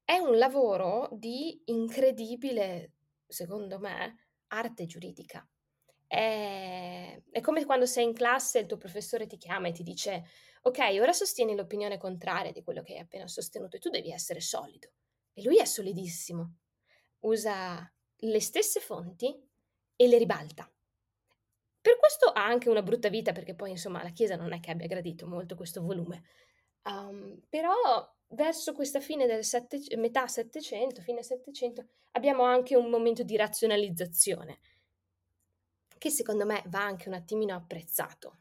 [0.06, 2.92] È un lavoro di incredibile,
[3.26, 5.48] secondo me, arte giuridica.
[6.06, 9.82] È, è come quando sei in classe e il tuo professore ti chiama e ti
[9.82, 10.26] dice
[10.62, 14.40] ok, ora sostieni l'opinione contraria di quello che hai appena sostenuto e tu devi essere
[14.40, 14.92] solido.
[15.34, 16.58] E lui è solidissimo.
[17.22, 19.36] Usa le stesse fonti
[19.96, 20.70] e le ribalta.
[21.82, 24.72] Per questo ha anche una brutta vita, perché poi insomma la Chiesa non è che
[24.72, 26.24] abbia gradito molto questo volume.
[26.84, 27.74] Um, però
[28.30, 34.60] verso questa fine del sette, metà Settecento, fine Settecento, abbiamo anche un momento di razionalizzazione,
[35.98, 38.40] che secondo me va anche un attimino apprezzato.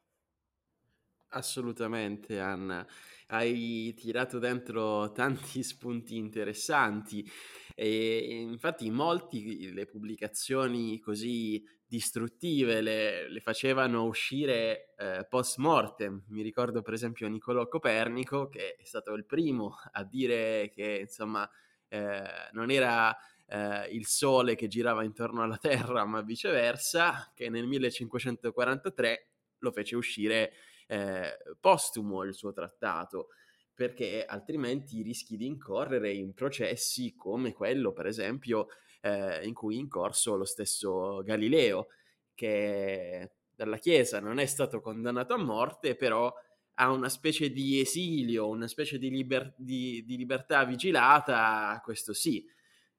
[1.29, 2.87] Assolutamente, Anna.
[3.33, 7.27] Hai tirato dentro tanti spunti interessanti
[7.75, 16.25] e infatti molti le pubblicazioni così distruttive le, le facevano uscire eh, post mortem.
[16.29, 21.49] Mi ricordo per esempio Niccolò Copernico che è stato il primo a dire che insomma
[21.89, 23.17] eh, non era
[23.47, 29.29] eh, il Sole che girava intorno alla Terra ma viceversa, che nel 1543
[29.61, 30.53] lo fece uscire
[30.93, 33.29] eh, postumo il suo trattato
[33.73, 38.67] perché altrimenti rischi di incorrere in processi come quello, per esempio,
[39.01, 41.87] eh, in cui è incorso lo stesso Galileo,
[42.35, 46.31] che dalla Chiesa non è stato condannato a morte, però
[46.75, 52.45] ha una specie di esilio, una specie di, liber- di, di libertà vigilata, questo sì.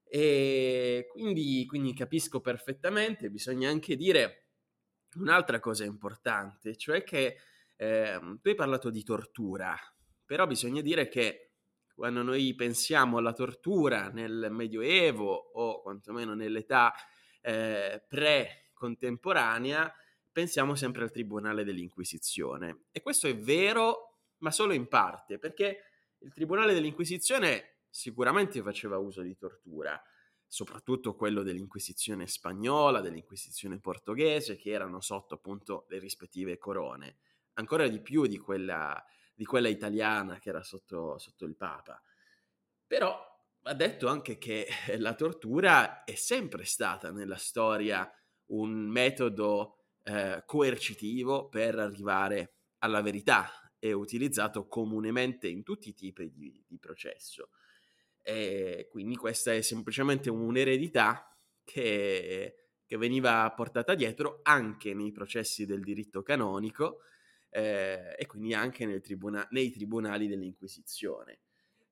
[0.04, 4.48] E quindi, quindi capisco perfettamente, bisogna anche dire
[5.16, 7.38] un'altra cosa importante, cioè che
[7.76, 9.78] Eh, tu hai parlato di tortura,
[10.26, 11.54] però bisogna dire che
[11.94, 16.94] quando noi pensiamo alla tortura nel Medioevo o quantomeno nell'età
[17.42, 19.94] eh, pre-contemporanea,
[20.32, 22.86] pensiamo sempre al Tribunale dell'Inquisizione.
[22.92, 25.84] E questo è vero, ma solo in parte, perché
[26.20, 30.02] il Tribunale dell'Inquisizione sicuramente faceva uso di tortura,
[30.48, 37.18] soprattutto quello dell'Inquisizione spagnola, dell'Inquisizione portoghese, che erano sotto appunto le rispettive corone,
[37.54, 42.02] ancora di più di quella, di quella italiana che era sotto, sotto il Papa.
[42.86, 43.32] Però
[43.62, 48.10] va detto anche che la tortura è sempre stata nella storia
[48.48, 53.50] un metodo eh, coercitivo per arrivare alla verità
[53.84, 57.50] è utilizzato comunemente in tutti i tipi di, di processo.
[58.22, 65.84] E quindi questa è semplicemente un'eredità che, che, veniva portata dietro anche nei processi del
[65.84, 67.00] diritto canonico
[67.54, 71.42] eh, e quindi anche tribuna- nei tribunali dell'Inquisizione.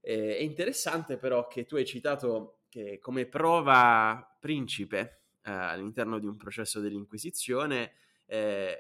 [0.02, 6.26] Eh, è interessante però che tu hai citato che come prova principe eh, all'interno di
[6.26, 7.94] un processo dell'Inquisizione
[8.26, 8.76] eh,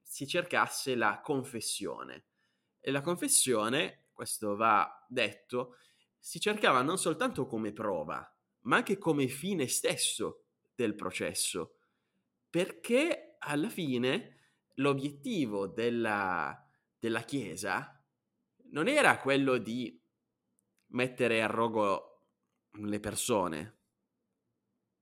[0.00, 2.26] si cercasse la confessione.
[2.78, 5.78] E la confessione, questo va detto,
[6.16, 11.78] si cercava non soltanto come prova, ma anche come fine stesso del processo,
[12.48, 14.39] perché alla fine
[14.80, 16.66] l'obiettivo della,
[16.98, 18.02] della Chiesa
[18.72, 19.98] non era quello di
[20.92, 22.24] mettere a rogo
[22.72, 23.78] le persone,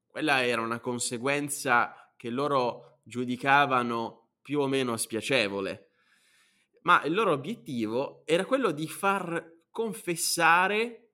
[0.07, 5.93] quella era una conseguenza che loro giudicavano più o meno spiacevole,
[6.83, 11.13] ma il loro obiettivo era quello di far confessare,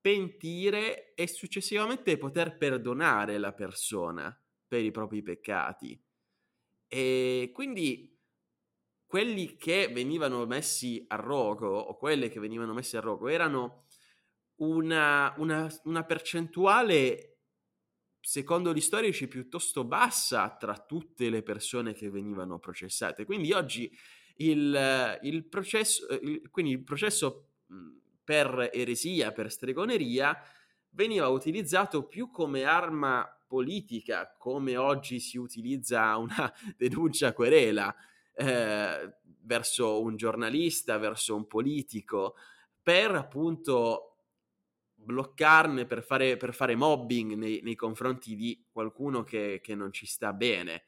[0.00, 4.34] pentire e successivamente poter perdonare la persona
[4.66, 6.05] per i propri peccati.
[6.88, 8.16] E quindi
[9.06, 13.86] quelli che venivano messi a rogo o quelle che venivano messe a rogo erano
[14.56, 17.36] una, una, una percentuale
[18.20, 23.24] secondo gli storici piuttosto bassa tra tutte le persone che venivano processate.
[23.24, 23.90] Quindi oggi
[24.38, 27.52] il, il processo, il, quindi il processo
[28.24, 30.36] per eresia, per stregoneria,
[30.90, 37.94] veniva utilizzato più come arma politica, come oggi si utilizza una denuncia querela
[38.34, 42.34] eh, verso un giornalista, verso un politico,
[42.82, 44.16] per appunto
[45.06, 50.06] bloccarne per fare, per fare mobbing nei, nei, confronti di qualcuno che, che, non ci
[50.06, 50.82] sta bene.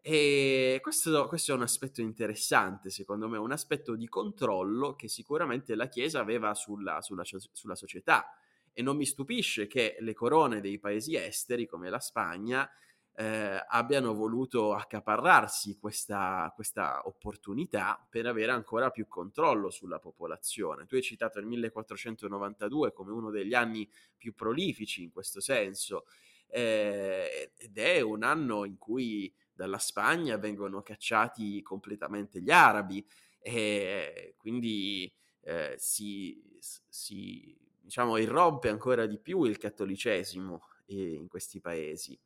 [0.00, 5.74] E questo, questo, è un aspetto interessante, secondo me, un aspetto di controllo che sicuramente
[5.74, 8.26] la Chiesa aveva sulla, sulla, sulla società.
[8.74, 12.68] E non mi stupisce che le corone dei paesi esteri, come la Spagna,
[13.16, 20.86] eh, abbiano voluto accaparrarsi questa, questa, opportunità per avere ancora più controllo sulla popolazione.
[20.86, 26.06] Tu hai citato il 1492 come uno degli anni più prolifici in questo senso
[26.48, 33.04] eh, ed è un anno in cui dalla Spagna vengono cacciati completamente gli arabi
[33.38, 35.12] e quindi
[35.42, 36.58] eh, si,
[36.88, 42.18] si diciamo, irrompe ancora di più il cattolicesimo eh, in questi paesi.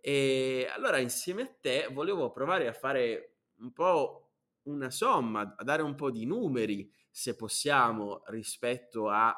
[0.00, 4.30] E allora insieme a te volevo provare a fare un po'
[4.62, 9.34] una somma, a dare un po' di numeri, se possiamo, rispetto a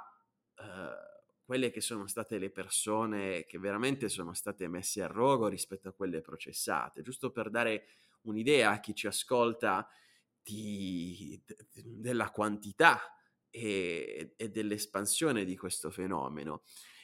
[0.56, 0.64] uh,
[1.44, 5.92] quelle che sono state le persone che veramente sono state messe a rogo rispetto a
[5.92, 7.86] quelle processate, giusto per dare
[8.22, 9.88] un'idea a chi ci ascolta
[10.42, 13.00] di, de, della quantità
[13.50, 16.62] e, e dell'espansione di questo fenomeno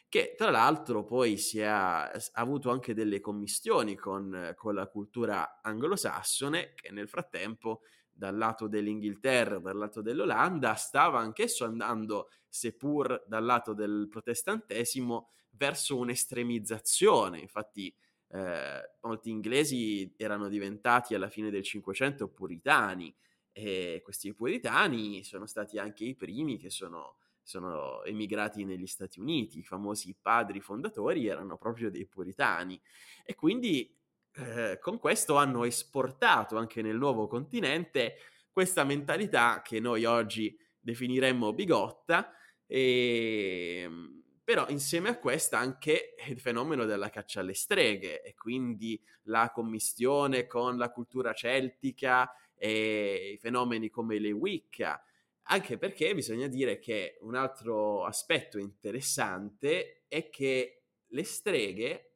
[0.09, 5.61] che tra l'altro poi si è, ha avuto anche delle commistioni con, con la cultura
[5.61, 13.45] anglosassone che nel frattempo dal lato dell'Inghilterra, dal lato dell'Olanda, stava anch'esso andando, seppur dal
[13.45, 17.41] lato del protestantesimo, verso un'estremizzazione.
[17.41, 17.95] Infatti
[18.29, 23.15] eh, molti inglesi erano diventati alla fine del Cinquecento puritani
[23.59, 29.61] e questi puritani sono stati anche i primi che sono sono emigrati negli Stati Uniti,
[29.61, 32.79] i famosi padri fondatori erano proprio dei puritani
[33.25, 33.97] e quindi
[34.35, 38.17] eh, con questo hanno esportato anche nel nuovo continente
[38.51, 42.33] questa mentalità che noi oggi definiremmo bigotta,
[42.67, 48.23] e, ehm, però insieme a questa anche il fenomeno della caccia alle streghe.
[48.23, 55.01] E quindi la commistione con la cultura celtica e fenomeni come le Wicca
[55.49, 62.15] anche perché bisogna dire che un altro aspetto interessante è che le streghe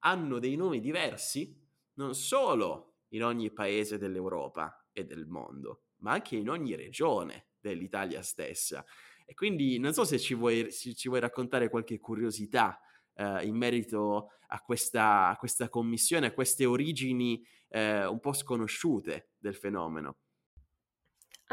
[0.00, 1.56] hanno dei nomi diversi
[1.94, 8.22] non solo in ogni paese dell'Europa e del mondo, ma anche in ogni regione dell'Italia
[8.22, 8.84] stessa.
[9.26, 12.80] E quindi non so se ci vuoi, se ci vuoi raccontare qualche curiosità
[13.14, 19.30] eh, in merito a questa, a questa, commissione, a queste origini eh, un po' sconosciute
[19.38, 20.18] del fenomeno.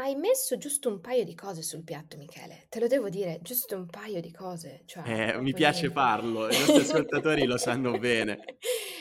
[0.00, 2.66] Hai messo giusto un paio di cose sul piatto, Michele.
[2.68, 4.82] Te lo devo dire, giusto un paio di cose.
[4.86, 8.58] Cioè, eh, mi piace farlo, i nostri ascoltatori lo sanno bene.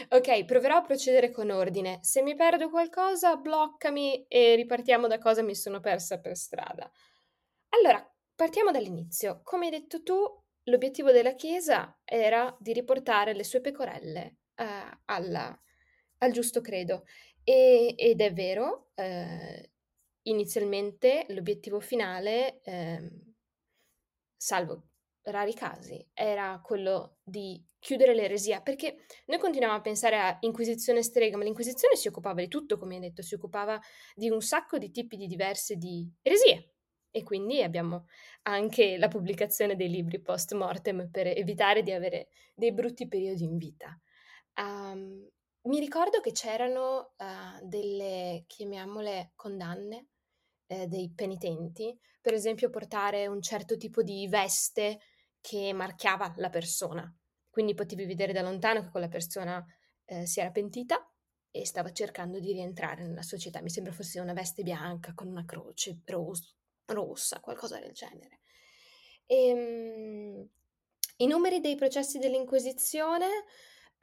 [0.09, 1.99] Ok, proverò a procedere con ordine.
[2.01, 6.89] Se mi perdo qualcosa, bloccami e ripartiamo da cosa mi sono persa per strada.
[7.79, 8.03] Allora,
[8.33, 9.41] partiamo dall'inizio.
[9.43, 10.15] Come hai detto tu,
[10.63, 14.65] l'obiettivo della Chiesa era di riportare le sue pecorelle eh,
[15.05, 15.55] alla,
[16.19, 17.05] al giusto credo.
[17.43, 19.71] E, ed è vero, eh,
[20.23, 23.09] inizialmente l'obiettivo finale, eh,
[24.35, 24.89] salvo
[25.23, 31.37] rari casi, era quello di chiudere l'eresia, perché noi continuiamo a pensare a Inquisizione strega,
[31.37, 33.79] ma l'Inquisizione si occupava di tutto, come hai detto, si occupava
[34.15, 36.73] di un sacco di tipi di diverse di eresie.
[37.11, 38.05] E quindi abbiamo
[38.43, 43.57] anche la pubblicazione dei libri post mortem per evitare di avere dei brutti periodi in
[43.57, 43.99] vita.
[44.55, 45.27] Um,
[45.67, 50.07] mi ricordo che c'erano uh, delle, chiamiamole, condanne
[50.67, 54.99] eh, dei penitenti, per esempio portare un certo tipo di veste
[55.41, 57.13] che marchiava la persona.
[57.49, 59.63] Quindi potevi vedere da lontano che quella persona
[60.05, 61.09] eh, si era pentita
[61.49, 63.61] e stava cercando di rientrare nella società.
[63.61, 66.55] Mi sembra fosse una veste bianca con una croce ros-
[66.85, 68.39] rossa, qualcosa del genere.
[69.25, 70.49] E, um,
[71.17, 73.27] I numeri dei processi dell'Inquisizione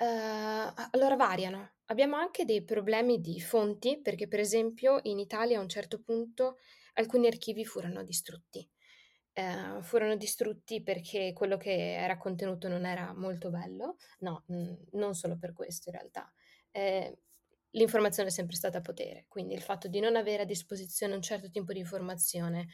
[0.05, 1.72] uh, allora variano.
[1.86, 6.59] Abbiamo anche dei problemi di fonti, perché per esempio in Italia a un certo punto
[6.94, 8.68] alcuni archivi furono distrutti.
[9.36, 15.14] Eh, furono distrutti perché quello che era contenuto non era molto bello, no, mh, non
[15.14, 16.32] solo per questo in realtà.
[16.70, 17.18] Eh,
[17.70, 21.50] l'informazione è sempre stata potere, quindi il fatto di non avere a disposizione un certo
[21.50, 22.68] tipo di informazione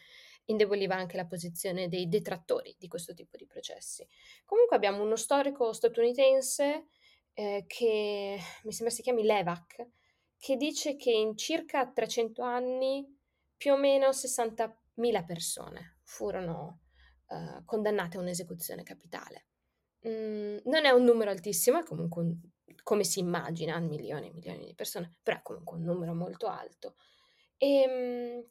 [0.46, 4.06] indeboliva anche la posizione dei detrattori di questo tipo di processi.
[4.44, 6.88] Comunque abbiamo uno storico statunitense
[7.34, 9.86] eh, che mi sembra si chiami Levac,
[10.38, 13.18] che dice che in circa 300 anni
[13.56, 16.80] più o meno 60.000 persone furono
[17.28, 19.46] eh, condannate a un'esecuzione capitale.
[20.08, 22.40] Mm, non è un numero altissimo, è comunque un,
[22.82, 26.96] come si immagina, milioni e milioni di persone, però è comunque un numero molto alto.
[27.56, 28.44] E, ehm,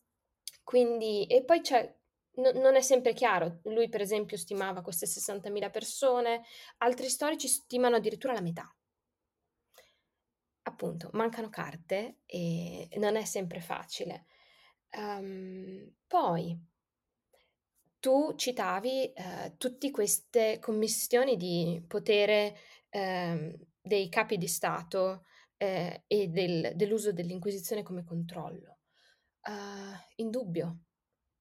[0.63, 1.99] quindi, e poi c'è
[2.36, 3.59] No, non è sempre chiaro.
[3.63, 6.43] Lui, per esempio, stimava queste 60.000 persone,
[6.77, 8.73] altri storici stimano addirittura la metà.
[10.63, 14.25] Appunto, mancano carte e non è sempre facile.
[14.91, 16.57] Um, poi,
[17.99, 22.55] tu citavi uh, tutte queste commissioni di potere
[22.91, 25.25] uh, dei capi di Stato
[25.57, 28.77] uh, e del, dell'uso dell'Inquisizione come controllo.
[30.15, 30.80] indubbio,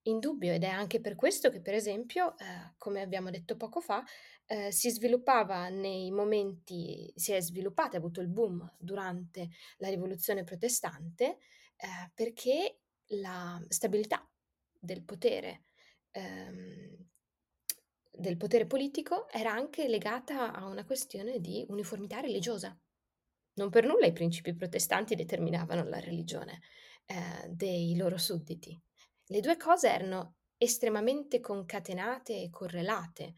[0.09, 4.05] Indubbio, ed è anche per questo che, per esempio, eh, come abbiamo detto poco fa,
[4.47, 9.49] eh, si sviluppava nei momenti, si è sviluppata, ha avuto il boom durante
[9.79, 11.39] la rivoluzione protestante,
[11.77, 12.81] eh, perché
[13.13, 14.27] la stabilità
[14.79, 15.65] del potere,
[16.11, 17.07] ehm,
[18.11, 22.77] del potere politico era anche legata a una questione di uniformità religiosa.
[23.55, 26.61] Non per nulla i principi protestanti determinavano la religione
[27.07, 28.79] eh, dei loro sudditi.
[29.29, 33.35] Le due cose erano estremamente concatenate e correlate.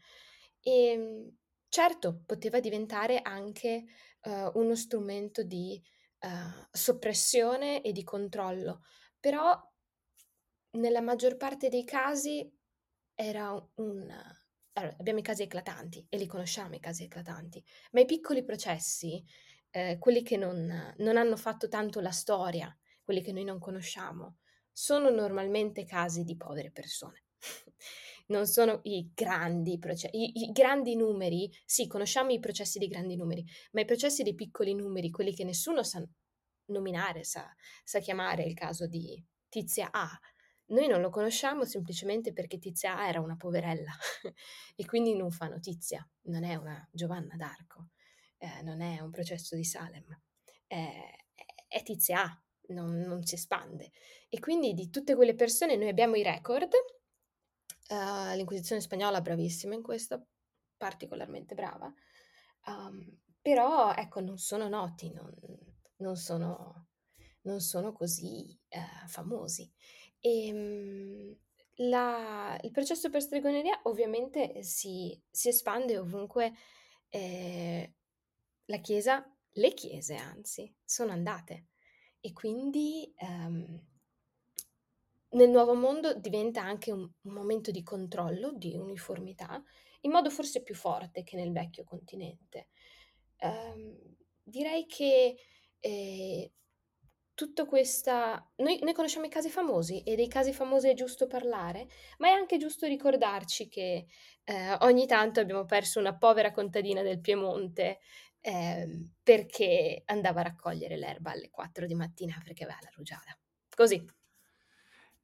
[0.59, 1.37] E ehm,
[1.67, 3.85] certo poteva diventare anche
[4.23, 5.81] uh, uno strumento di
[6.19, 8.83] uh, soppressione e di controllo,
[9.19, 9.57] però
[10.71, 12.49] nella maggior parte dei casi
[13.13, 14.09] era un...
[14.73, 19.23] Allora, abbiamo i casi eclatanti e li conosciamo i casi eclatanti, ma i piccoli processi,
[19.71, 22.73] eh, quelli che non, non hanno fatto tanto la storia,
[23.03, 24.37] quelli che noi non conosciamo,
[24.71, 27.23] sono normalmente casi di povere persone.
[28.27, 33.45] non sono i grandi processi, I, grandi numeri, sì, conosciamo i processi dei grandi numeri,
[33.71, 36.03] ma i processi dei piccoli numeri, quelli che nessuno sa
[36.65, 37.53] nominare, sa,
[37.83, 40.09] sa chiamare il caso di Tizia A,
[40.67, 43.91] noi non lo conosciamo semplicemente perché Tizia A era una poverella
[44.75, 47.89] e quindi non fa notizia, non è una Giovanna d'Arco,
[48.37, 50.05] eh, non è un processo di Salem,
[50.65, 51.13] è,
[51.67, 53.91] è Tizia A, non, non, si espande.
[54.29, 56.71] E quindi di tutte quelle persone noi abbiamo i record,
[57.89, 60.27] uh, l'Inquisizione spagnola bravissima in questo,
[60.77, 61.93] particolarmente brava,
[62.65, 65.33] um, però ecco non sono noti, non,
[65.97, 66.87] non, sono,
[67.41, 69.71] non sono, così uh, famosi.
[70.19, 71.35] E, um,
[71.87, 76.53] la, il processo per stregoneria ovviamente si, si espande ovunque
[77.09, 77.93] eh,
[78.65, 81.67] la Chiesa, le chiese anzi, sono andate.
[82.21, 83.85] E quindi, ehm,
[85.31, 89.61] nel nuovo mondo diventa anche un, un momento di controllo, di uniformità,
[90.01, 92.67] in modo forse più forte che nel vecchio continente.
[93.39, 93.97] Um,
[94.43, 95.35] direi che
[95.79, 96.51] eh,
[97.33, 98.51] tutta questa...
[98.57, 101.87] Noi, noi, conosciamo i casi famosi e dei casi famosi è giusto parlare,
[102.19, 104.05] ma è anche giusto ricordarci che
[104.43, 107.99] eh, ogni tanto abbiamo perso una povera contadina del Piemonte
[108.41, 113.37] eh, perché andava a raccogliere l'erba alle 4 di mattina perché aveva la rugiada.
[113.73, 114.03] Così.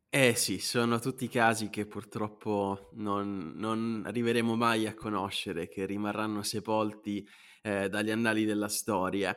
[0.10, 6.44] Eh sì, sono tutti casi che purtroppo non, non arriveremo mai a conoscere, che rimarranno
[6.44, 7.28] sepolti
[7.62, 9.36] eh, dagli annali della storia.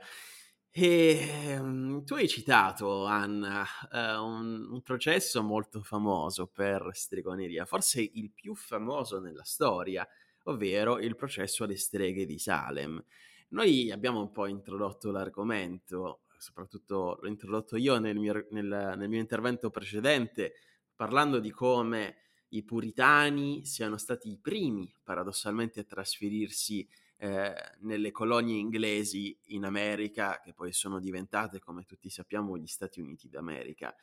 [0.72, 8.00] E um, tu hai citato, Anna, uh, un, un, processo molto famoso per stregoneria, forse
[8.00, 10.06] il più famoso nella storia,
[10.44, 13.04] ovvero il processo alle streghe di Salem.
[13.50, 19.18] Noi abbiamo un po' introdotto l'argomento, soprattutto l'ho introdotto io nel mio, nel, nel mio
[19.18, 20.54] intervento precedente,
[20.94, 22.16] parlando di come
[22.50, 30.40] i puritani siano stati i primi, paradossalmente, a trasferirsi eh, nelle colonie inglesi in America,
[30.42, 33.94] che poi sono diventate, come tutti sappiamo, gli Stati Uniti d'America.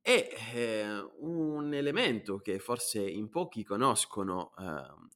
[0.00, 4.64] E eh, un elemento che forse in pochi conoscono eh,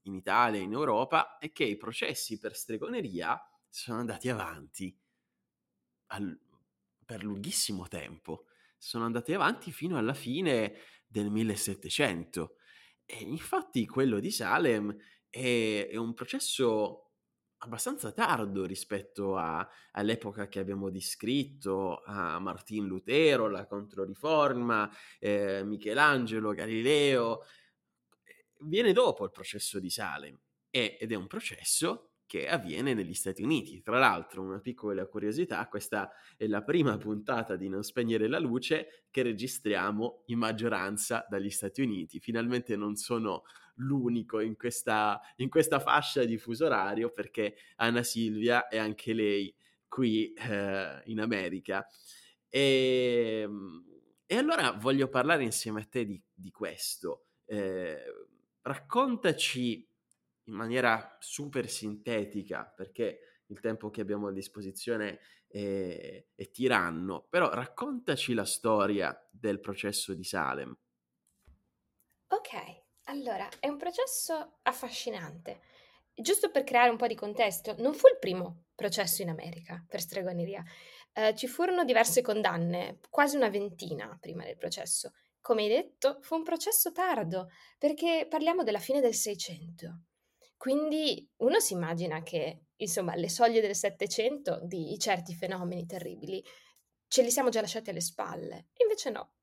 [0.03, 3.41] in Italia e in Europa è che i processi per stregoneria
[3.71, 4.95] sono andati avanti
[6.09, 6.39] al,
[7.05, 8.47] per lunghissimo tempo.
[8.77, 10.75] Sono andati avanti fino alla fine
[11.07, 12.57] del 1700.
[13.05, 14.95] E infatti quello di Salem
[15.29, 17.07] è, è un processo
[17.63, 26.53] abbastanza tardo rispetto a, all'epoca che abbiamo descritto, a Martin Lutero, la Controriforma, eh, Michelangelo,
[26.53, 27.43] Galileo.
[28.63, 30.39] Viene dopo il processo di Salem
[30.71, 33.83] ed è un processo che avviene negli Stati Uniti.
[33.83, 39.07] Tra l'altro, una piccola curiosità, questa è la prima puntata di Non spegnere la luce
[39.11, 42.21] che registriamo in maggioranza dagli Stati Uniti.
[42.21, 43.43] Finalmente non sono
[43.79, 49.53] l'unico in questa, in questa fascia di fuso orario perché Anna Silvia è anche lei
[49.89, 51.85] qui eh, in America.
[52.49, 53.85] E, ehm,
[54.25, 57.25] e, allora voglio parlare insieme a te di, di questo.
[57.45, 57.99] Eh,
[58.63, 59.90] raccontaci
[60.45, 67.51] in maniera super sintetica, perché il tempo che abbiamo a disposizione è, è tiranno, però
[67.51, 70.77] raccontaci la storia del processo di Salem.
[72.29, 75.61] Ok, allora è un processo affascinante.
[76.15, 80.01] Giusto per creare un po' di contesto, non fu il primo processo in America per
[80.01, 80.63] stregoneria.
[81.13, 85.13] Eh, ci furono diverse condanne, quasi una ventina prima del processo.
[85.41, 90.03] Come hai detto, fu un processo tardo, perché parliamo della fine del Seicento.
[90.61, 96.45] Quindi uno si immagina che, insomma, alle soglie del Settecento di certi fenomeni terribili
[97.09, 98.67] ce li siamo già lasciati alle spalle.
[98.83, 99.37] Invece no.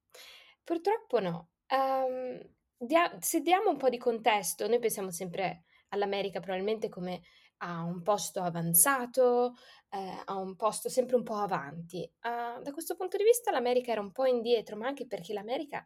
[0.64, 1.54] Purtroppo no.
[1.70, 2.40] Um,
[2.78, 7.22] dia- se diamo un po' di contesto, noi pensiamo sempre all'America probabilmente come
[7.64, 9.56] a un posto avanzato,
[9.90, 12.08] eh, a un posto sempre un po' avanti.
[12.22, 15.84] Uh, da questo punto di vista l'America era un po' indietro, ma anche perché l'America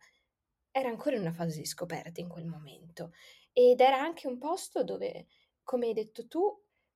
[0.71, 3.11] era ancora in una fase di scoperta in quel momento
[3.53, 5.27] ed era anche un posto dove,
[5.63, 6.41] come hai detto tu,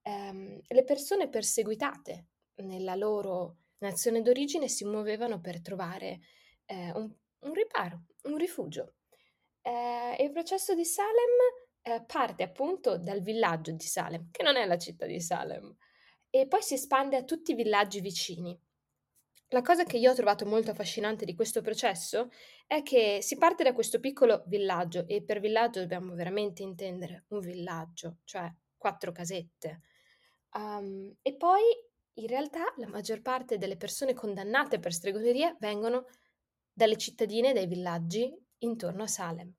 [0.02, 6.22] ehm, le persone perseguitate nella loro nazione d'origine si muovevano per trovare
[6.66, 8.96] eh, un, un, riparo, un rifugio.
[9.62, 14.66] Eh, il processo di Salem eh, parte appunto dal villaggio di Salem, che non è
[14.66, 15.76] la città di Salem,
[16.30, 18.60] e poi si espande a tutti i villaggi vicini.
[19.56, 22.30] La cosa che io ho trovato molto affascinante di questo processo
[22.68, 27.40] è che si parte da questo piccolo villaggio e per villaggio dobbiamo veramente intendere un
[27.40, 29.80] villaggio, cioè quattro casette.
[30.56, 31.62] Um, e poi
[32.16, 36.08] in realtà la maggior parte delle persone condannate per stregoneria vengono
[36.74, 39.54] dalle cittadine dai villaggi intorno a Salem.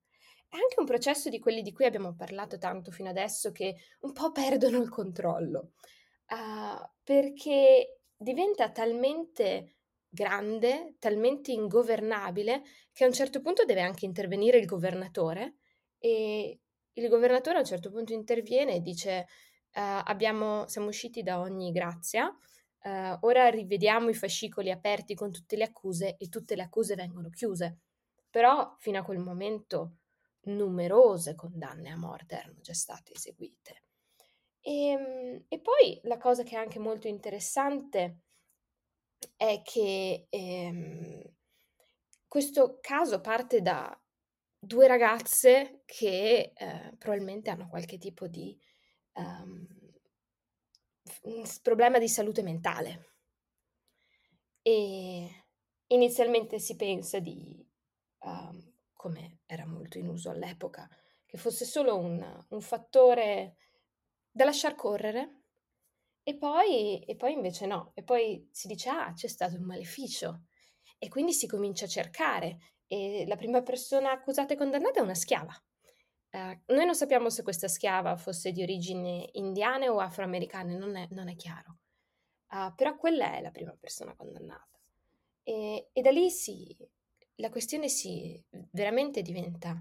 [0.46, 4.12] È anche un processo di quelli di cui abbiamo parlato tanto fino adesso che un
[4.12, 5.70] po' perdono il controllo,
[6.26, 9.75] uh, perché diventa talmente
[10.16, 12.62] grande, talmente ingovernabile,
[12.92, 15.56] che a un certo punto deve anche intervenire il governatore
[15.98, 16.58] e
[16.94, 19.26] il governatore a un certo punto interviene e dice
[19.74, 25.56] uh, abbiamo, siamo usciti da ogni grazia, uh, ora rivediamo i fascicoli aperti con tutte
[25.56, 27.80] le accuse e tutte le accuse vengono chiuse.
[28.30, 29.98] Però fino a quel momento
[30.46, 33.82] numerose condanne a morte erano già state eseguite.
[34.60, 38.22] E, ehm, e poi la cosa che è anche molto interessante
[39.36, 41.22] è che ehm,
[42.28, 43.98] questo caso parte da
[44.58, 48.58] due ragazze che eh, probabilmente hanno qualche tipo di
[49.14, 49.66] um,
[51.62, 53.14] problema di salute mentale.
[54.62, 55.44] E
[55.88, 57.64] inizialmente si pensa di
[58.20, 60.88] um, come era molto in uso all'epoca,
[61.24, 63.56] che fosse solo un, un fattore
[64.30, 65.44] da lasciar correre
[66.28, 70.46] e poi, e poi invece no, e poi si dice ah c'è stato un maleficio
[70.98, 72.58] e quindi si comincia a cercare
[72.88, 75.54] e la prima persona accusata e condannata è una schiava.
[76.32, 81.06] Uh, noi non sappiamo se questa schiava fosse di origini indiane o afroamericane, non è,
[81.12, 81.78] non è chiaro,
[82.50, 84.80] uh, però quella è la prima persona condannata.
[85.44, 86.76] E, e da lì si,
[87.36, 89.80] la questione si veramente diventa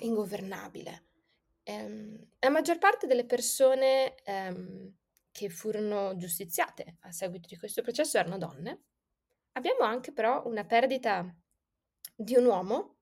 [0.00, 1.04] ingovernabile.
[1.64, 4.94] Um, la maggior parte delle persone um,
[5.36, 8.84] che furono giustiziate a seguito di questo processo erano donne.
[9.52, 11.30] Abbiamo anche però una perdita
[12.14, 13.00] di un uomo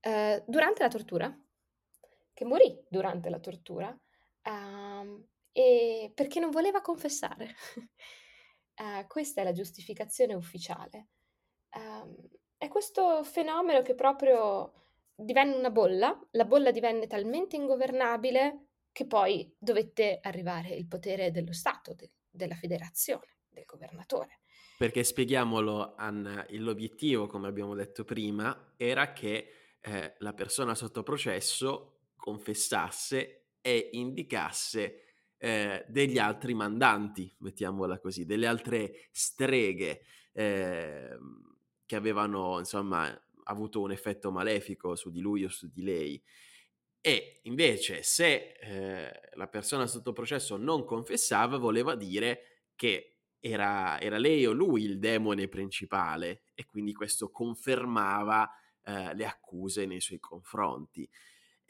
[0.00, 1.40] uh, durante la tortura,
[2.34, 3.96] che morì durante la tortura,
[5.52, 7.54] e perché non voleva confessare.
[7.76, 11.10] uh, questa è la giustificazione ufficiale.
[11.76, 14.72] Um, è questo fenomeno che proprio
[15.14, 21.52] divenne una bolla, la bolla divenne talmente ingovernabile che poi dovette arrivare il potere dello
[21.52, 24.40] Stato, de- della federazione, del governatore.
[24.76, 32.10] Perché spieghiamolo, Anna, l'obiettivo, come abbiamo detto prima, era che eh, la persona sotto processo
[32.16, 35.02] confessasse e indicasse
[35.36, 40.02] eh, degli altri mandanti, mettiamola così, delle altre streghe.
[40.32, 41.18] Eh,
[41.88, 43.10] che avevano insomma
[43.44, 46.22] avuto un effetto malefico su di lui o su di lei.
[47.00, 54.18] E invece se eh, la persona sotto processo non confessava, voleva dire che era, era,
[54.18, 58.50] lei o lui il demone principale e quindi questo confermava
[58.82, 61.08] eh, le accuse nei suoi confronti.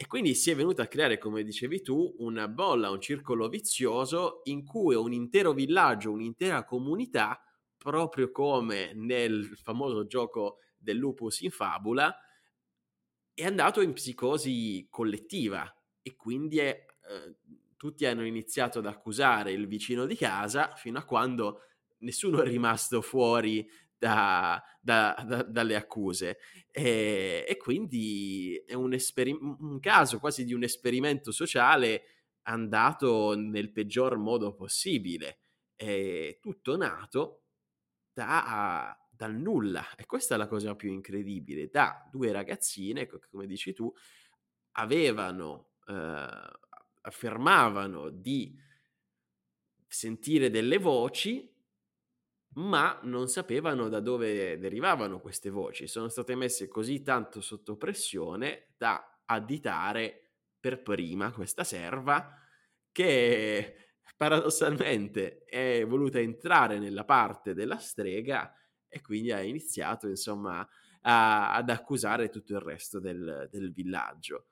[0.00, 4.42] E quindi si è venuta a creare, come dicevi tu, una bolla, un circolo vizioso
[4.44, 7.42] in cui un intero villaggio, un'intera comunità
[7.76, 12.14] proprio come nel famoso gioco del lupus in fabula,
[13.38, 15.72] è andato in psicosi collettiva
[16.02, 17.36] e quindi è, eh,
[17.76, 21.60] tutti hanno iniziato ad accusare il vicino di casa fino a quando
[21.98, 23.64] nessuno è rimasto fuori
[23.96, 26.38] da, da, da, dalle accuse.
[26.72, 32.02] E, e, quindi è un, esperi- un caso quasi di un esperimento sociale
[32.42, 35.42] andato nel peggior modo possibile.
[35.76, 37.42] È tutto nato
[38.12, 39.84] da, dal nulla.
[39.96, 41.68] E questa è la cosa più incredibile.
[41.68, 43.92] Da due ragazzine, come dici tu,
[44.72, 46.50] avevano, eh,
[47.00, 48.56] affermavano di
[49.88, 51.52] sentire delle voci,
[52.54, 55.88] ma non sapevano da dove derivavano queste voci.
[55.88, 62.34] Sono state messe così tanto sotto pressione da additare per prima questa serva
[62.92, 68.52] che paradossalmente è voluta entrare nella parte della strega
[68.88, 70.66] e quindi ha iniziato insomma
[71.02, 74.46] a, ad accusare tutto il resto del, del villaggio.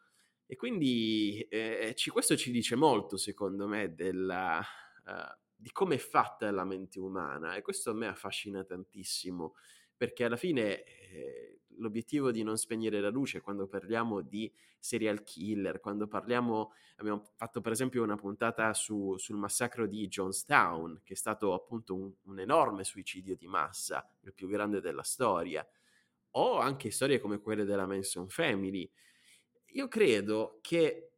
[0.46, 5.98] E quindi eh, ci, questo ci dice molto, secondo me, della, uh, di come è
[5.98, 9.54] fatta la mente umana e questo a me affascina tantissimo
[9.96, 15.80] perché alla fine eh, l'obiettivo di non spegnere la luce quando parliamo di serial killer,
[15.80, 21.16] quando parliamo, abbiamo fatto per esempio una puntata su, sul massacro di Jonestown, che è
[21.16, 25.66] stato appunto un, un enorme suicidio di massa, il più grande della storia,
[26.32, 28.90] o anche storie come quelle della Manson Family.
[29.72, 31.10] Io credo che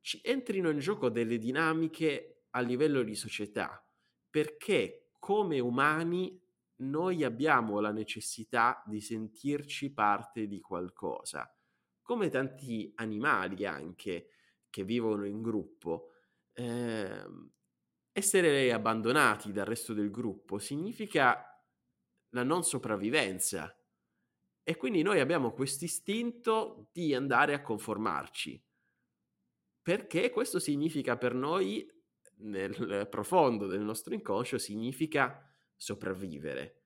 [0.00, 3.84] ci entrino in gioco delle dinamiche a livello di società,
[4.28, 6.41] perché come umani
[6.76, 11.52] noi abbiamo la necessità di sentirci parte di qualcosa,
[12.02, 14.28] come tanti animali anche
[14.68, 16.12] che vivono in gruppo.
[16.52, 17.24] Eh,
[18.12, 21.46] essere abbandonati dal resto del gruppo significa
[22.30, 23.74] la non sopravvivenza
[24.62, 28.62] e quindi noi abbiamo questo istinto di andare a conformarci
[29.82, 31.86] perché questo significa per noi
[32.38, 35.51] nel profondo del nostro inconscio significa
[35.82, 36.82] sopravvivere.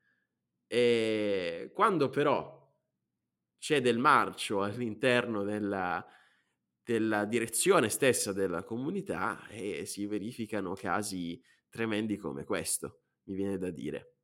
[0.67, 2.65] E quando però
[3.59, 6.05] c'è del marcio all'interno della,
[6.83, 13.71] della direzione stessa della comunità e si verificano casi tremendi come questo, mi viene da
[13.71, 14.15] dire.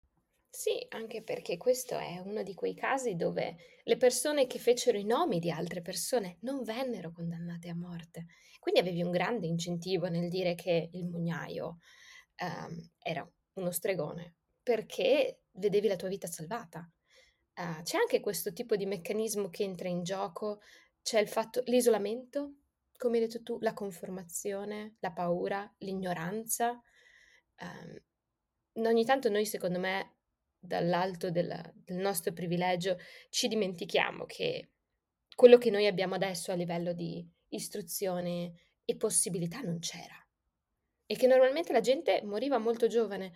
[0.49, 5.05] Sì, anche perché questo è uno di quei casi dove le persone che fecero i
[5.05, 8.27] nomi di altre persone non vennero condannate a morte.
[8.59, 11.79] Quindi avevi un grande incentivo nel dire che il mugnaio
[12.43, 16.91] um, era uno stregone, perché vedevi la tua vita salvata.
[17.55, 20.61] Uh, c'è anche questo tipo di meccanismo che entra in gioco,
[21.03, 22.55] c'è il fatto, l'isolamento,
[22.97, 26.81] come hai detto tu, la conformazione, la paura, l'ignoranza.
[27.61, 30.17] Um, ogni tanto noi, secondo me,
[30.59, 32.97] dall'alto della, del nostro privilegio,
[33.29, 34.71] ci dimentichiamo che
[35.35, 38.55] quello che noi abbiamo adesso a livello di istruzione
[38.85, 40.17] e possibilità non c'era.
[41.05, 43.33] E che normalmente la gente moriva molto giovane.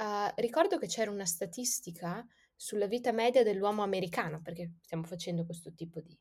[0.00, 2.26] Uh, ricordo che c'era una statistica
[2.56, 6.18] sulla vita media dell'uomo americano, perché stiamo facendo questo tipo di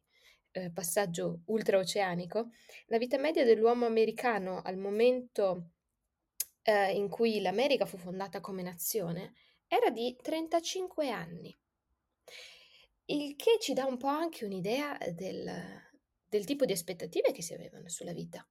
[0.52, 2.50] eh, passaggio ultraoceanico.
[2.88, 5.72] La vita media dell'uomo americano al momento
[6.64, 9.34] eh, in cui l'America fu fondata come nazione
[9.68, 11.58] era di 35 anni.
[13.06, 15.50] Il che ci dà un po' anche un'idea del,
[16.28, 18.46] del tipo di aspettative che si avevano sulla vita.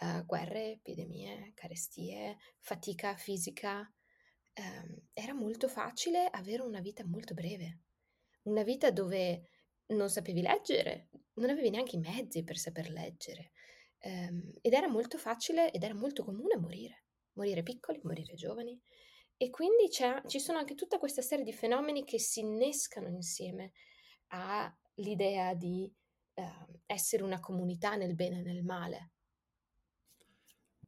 [0.00, 3.88] Uh, guerre, epidemie, carestie, fatica fisica.
[4.56, 7.80] Um, era molto facile avere una vita molto breve,
[8.42, 9.48] una vita dove
[9.86, 13.50] non sapevi leggere, non avevi neanche i mezzi per saper leggere
[14.04, 18.80] um, ed era molto facile ed era molto comune morire, morire piccoli, morire giovani.
[19.36, 23.72] E quindi ci sono anche tutta questa serie di fenomeni che si innescano insieme
[24.28, 25.92] all'idea di
[26.34, 29.10] uh, essere una comunità nel bene e nel male.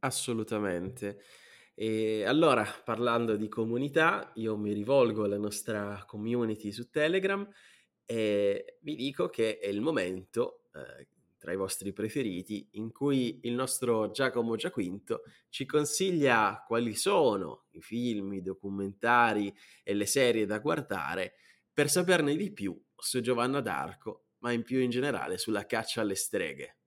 [0.00, 1.20] Assolutamente.
[1.78, 7.46] E allora, parlando di comunità, io mi rivolgo alla nostra community su Telegram
[8.06, 13.52] e vi dico che è il momento eh, tra i vostri preferiti, in cui il
[13.52, 20.60] nostro Giacomo Giaquinto ci consiglia quali sono i film, i documentari e le serie da
[20.60, 21.34] guardare
[21.70, 26.14] per saperne di più su Giovanna d'Arco, ma in più in generale sulla caccia alle
[26.14, 26.78] streghe.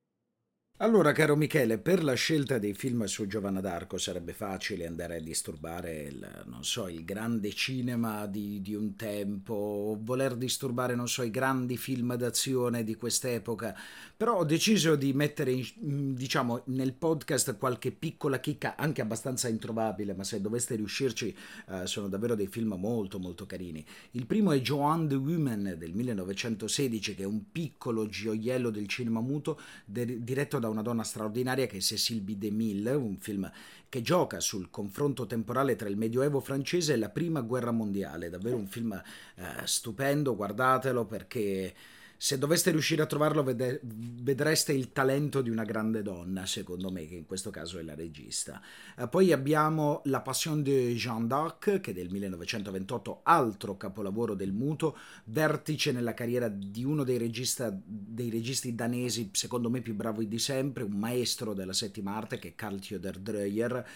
[0.82, 5.20] Allora, caro Michele, per la scelta dei film su Giovanna d'Arco sarebbe facile andare a
[5.20, 11.24] disturbare il, non so, il grande cinema di, di un tempo, voler disturbare, non so,
[11.24, 13.76] i grandi film d'azione di quest'epoca,
[14.16, 20.14] però ho deciso di mettere, in, diciamo, nel podcast qualche piccola chicca, anche abbastanza introvabile,
[20.14, 21.36] ma se doveste riuscirci,
[21.68, 23.86] uh, sono davvero dei film molto, molto carini.
[24.12, 29.20] Il primo è Joan the Woman del 1916, che è un piccolo gioiello del cinema
[29.20, 32.36] muto, de- diretto da una donna straordinaria che è Cécile B.
[32.36, 33.52] DeMille, un film
[33.90, 38.30] che gioca sul confronto temporale tra il Medioevo francese e la Prima Guerra Mondiale.
[38.30, 38.92] Davvero un film
[39.36, 41.74] eh, stupendo, guardatelo perché
[42.22, 47.08] se doveste riuscire a trovarlo vede- vedreste il talento di una grande donna, secondo me,
[47.08, 48.62] che in questo caso è la regista.
[48.98, 54.52] Eh, poi abbiamo La Passion de Jeanne d'Arc, che è del 1928, altro capolavoro del
[54.52, 54.98] muto,
[55.28, 60.40] vertice nella carriera di uno dei, regista, dei registi danesi, secondo me più bravi di
[60.40, 63.88] sempre, un maestro della settima arte, che è Carl Theodor Dreyer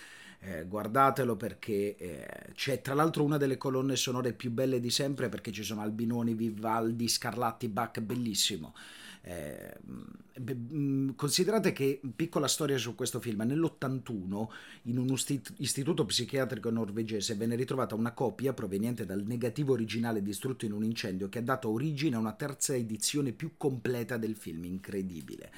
[0.45, 5.29] eh, guardatelo perché eh, c'è tra l'altro una delle colonne sonore più belle di sempre
[5.29, 8.73] perché ci sono Albinoni, Vivaldi, Scarlatti, Bach, bellissimo.
[9.25, 9.73] Eh,
[10.37, 14.47] mm, considerate che, piccola storia su questo film, nell'81
[14.83, 15.15] in un
[15.57, 21.29] istituto psichiatrico norvegese venne ritrovata una copia proveniente dal negativo originale distrutto in un incendio
[21.29, 25.51] che ha dato origine a una terza edizione più completa del film, incredibile.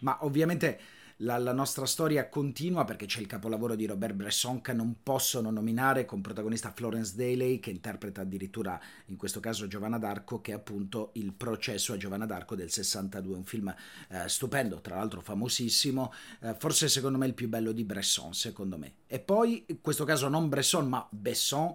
[0.00, 0.80] Ma ovviamente
[1.22, 5.50] la, la, nostra storia continua perché c'è il capolavoro di Robert Bresson che non possono
[5.50, 10.54] nominare con protagonista Florence Daly che interpreta addirittura in questo caso Giovanna d'Arco che è
[10.54, 13.74] appunto il processo a Giovanna d'Arco del 62 un film
[14.08, 18.76] eh, stupendo tra l'altro famosissimo eh, forse secondo me il più bello di Bresson secondo
[18.76, 18.94] me.
[19.06, 21.72] E poi in questo caso non Bresson ma Besson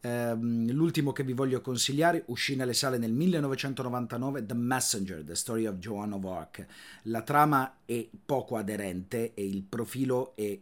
[0.00, 5.66] Ehm, l'ultimo che vi voglio consigliare uscì nelle sale nel 1999, The Messenger, The Story
[5.66, 6.66] of Joan of Arc.
[7.04, 10.58] La trama è poco aderente e il profilo è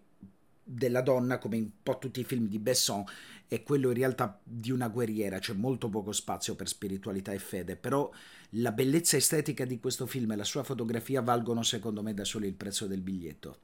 [0.64, 3.05] della donna, come in un po' tutti i film di Besson,
[3.47, 7.76] è quello in realtà di una guerriera, c'è molto poco spazio per spiritualità e fede,
[7.76, 8.11] però
[8.57, 12.47] la bellezza estetica di questo film e la sua fotografia valgono secondo me da solo
[12.47, 13.61] il prezzo del biglietto.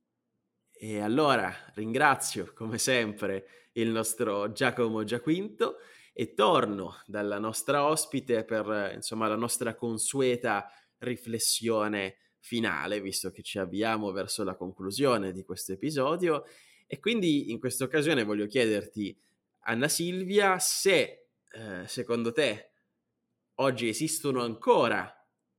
[0.72, 5.76] E allora ringrazio come sempre il nostro Giacomo Giaquinto
[6.12, 13.58] e torno dalla nostra ospite per insomma la nostra consueta riflessione finale, visto che ci
[13.58, 16.44] avviamo verso la conclusione di questo episodio.
[16.86, 19.16] E quindi in questa occasione voglio chiederti,
[19.60, 22.70] Anna Silvia, se eh, secondo te
[23.56, 25.14] oggi esistono ancora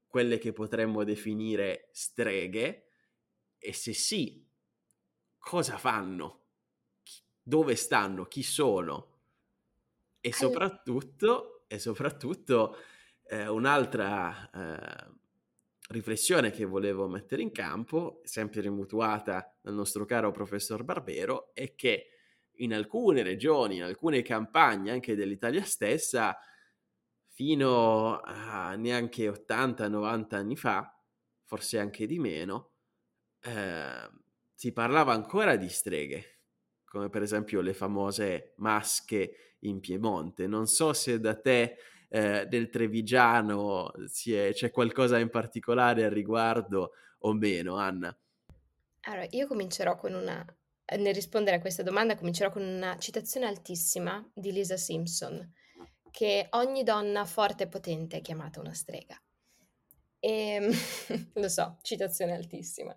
[0.07, 2.87] quelle che potremmo definire streghe
[3.57, 4.45] e se sì,
[5.37, 6.40] cosa fanno?
[7.43, 8.25] Dove stanno?
[8.25, 9.07] Chi sono?
[10.19, 12.77] E soprattutto, e soprattutto
[13.25, 15.11] eh, un'altra eh,
[15.89, 22.07] riflessione che volevo mettere in campo, sempre mutuata dal nostro caro professor Barbero, è che
[22.57, 26.37] in alcune regioni, in alcune campagne anche dell'Italia stessa,
[27.27, 30.95] fino a neanche 80-90 anni fa,
[31.45, 32.73] forse anche di meno,
[33.41, 34.09] eh,
[34.53, 36.40] si parlava ancora di streghe,
[36.91, 40.45] come per esempio le famose masche in Piemonte.
[40.45, 41.77] Non so se da te
[42.09, 48.13] eh, del Trevigiano, è, c'è qualcosa in particolare al riguardo o meno, Anna?
[49.03, 50.45] Allora, io comincerò con una,
[50.97, 55.49] nel rispondere a questa domanda, comincerò con una citazione altissima di Lisa Simpson,
[56.11, 59.17] che ogni donna forte e potente è chiamata una strega.
[60.19, 60.71] E, ehm,
[61.35, 62.93] lo so, citazione altissima.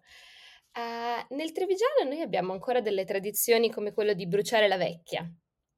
[0.76, 5.24] Uh, nel Trevigiano noi abbiamo ancora delle tradizioni come quello di bruciare la vecchia,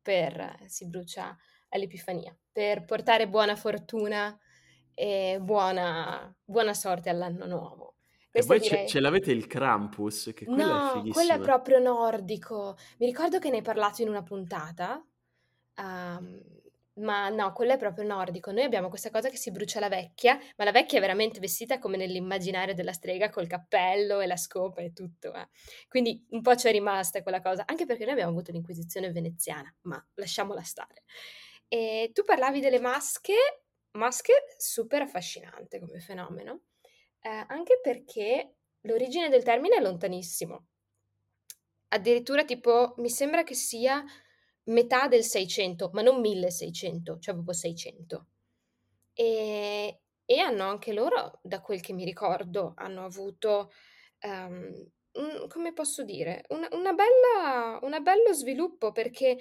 [0.01, 1.37] per, si brucia
[1.69, 4.39] all'Epifania, per portare buona fortuna
[4.95, 7.97] e buona, buona sorte all'anno nuovo.
[8.31, 8.89] Questa e poi direi...
[8.89, 11.13] ce, l'avete il Krampus, che quello no, è fighissimo.
[11.13, 12.77] quello è proprio nordico.
[12.99, 15.05] Mi ricordo che ne hai parlato in una puntata,
[15.77, 16.43] um,
[16.97, 18.53] ma no, quello è proprio nordico.
[18.53, 21.79] Noi abbiamo questa cosa che si brucia la vecchia, ma la vecchia è veramente vestita
[21.79, 25.35] come nell'immaginario della strega, col cappello e la scopa e tutto.
[25.35, 25.49] Eh.
[25.89, 30.05] Quindi un po' c'è rimasta quella cosa, anche perché noi abbiamo avuto l'inquisizione veneziana, ma
[30.15, 31.05] lasciamola stare.
[31.69, 33.35] E tu parlavi delle masche,
[33.93, 36.61] masche super affascinante come fenomeno
[37.27, 40.67] eh, anche perché l'origine del termine è lontanissimo.
[41.89, 44.05] Addirittura tipo mi sembra che sia
[44.67, 48.27] metà del 600, ma non 1600, cioè proprio 600.
[49.13, 53.73] E, e hanno anche loro, da quel che mi ricordo, hanno avuto,
[54.23, 59.39] um, un, come posso dire, una, una bella, un bello sviluppo perché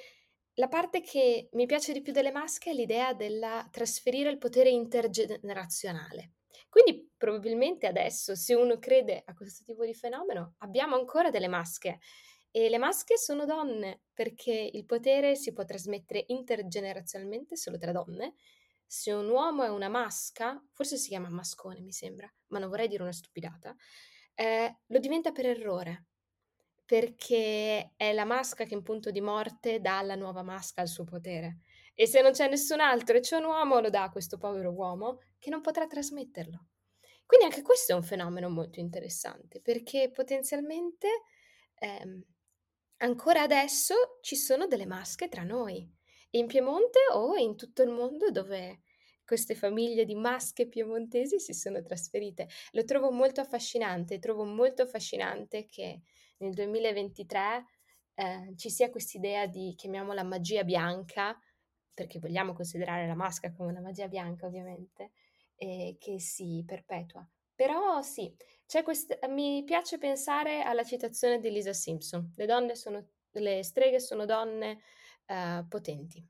[0.55, 4.69] la parte che mi piace di più delle masche è l'idea della trasferire il potere
[4.69, 6.31] intergenerazionale.
[6.69, 11.99] Quindi probabilmente adesso, se uno crede a questo tipo di fenomeno, abbiamo ancora delle masche.
[12.57, 18.35] E le masche sono donne, perché il potere si può trasmettere intergenerazionalmente solo tra donne.
[18.85, 22.87] Se un uomo è una masca, forse si chiama mascone, mi sembra, ma non vorrei
[22.87, 23.75] dire una stupidata,
[24.35, 26.05] eh, lo diventa per errore,
[26.85, 31.03] perché è la masca che in punto di morte dà alla nuova masca il suo
[31.03, 31.57] potere.
[31.93, 34.71] E se non c'è nessun altro e c'è un uomo, lo dà a questo povero
[34.71, 36.67] uomo che non potrà trasmetterlo.
[37.25, 41.09] Quindi anche questo è un fenomeno molto interessante perché potenzialmente
[41.79, 42.23] ehm,
[42.97, 45.89] ancora adesso ci sono delle masche tra noi,
[46.31, 48.81] in Piemonte o in tutto il mondo dove
[49.25, 52.47] queste famiglie di masche piemontesi si sono trasferite.
[52.71, 56.01] Lo trovo molto affascinante, trovo molto affascinante che
[56.37, 57.65] nel 2023
[58.13, 61.37] eh, ci sia quest'idea di, chiamiamola magia bianca,
[61.93, 65.11] perché vogliamo considerare la maschera come una magia bianca ovviamente,
[65.55, 67.27] eh, che si perpetua.
[67.55, 68.33] Però sì,
[68.83, 74.25] quest- mi piace pensare alla citazione di Lisa Simpson, le donne sono, le streghe sono
[74.25, 74.81] donne
[75.27, 76.25] uh, potenti.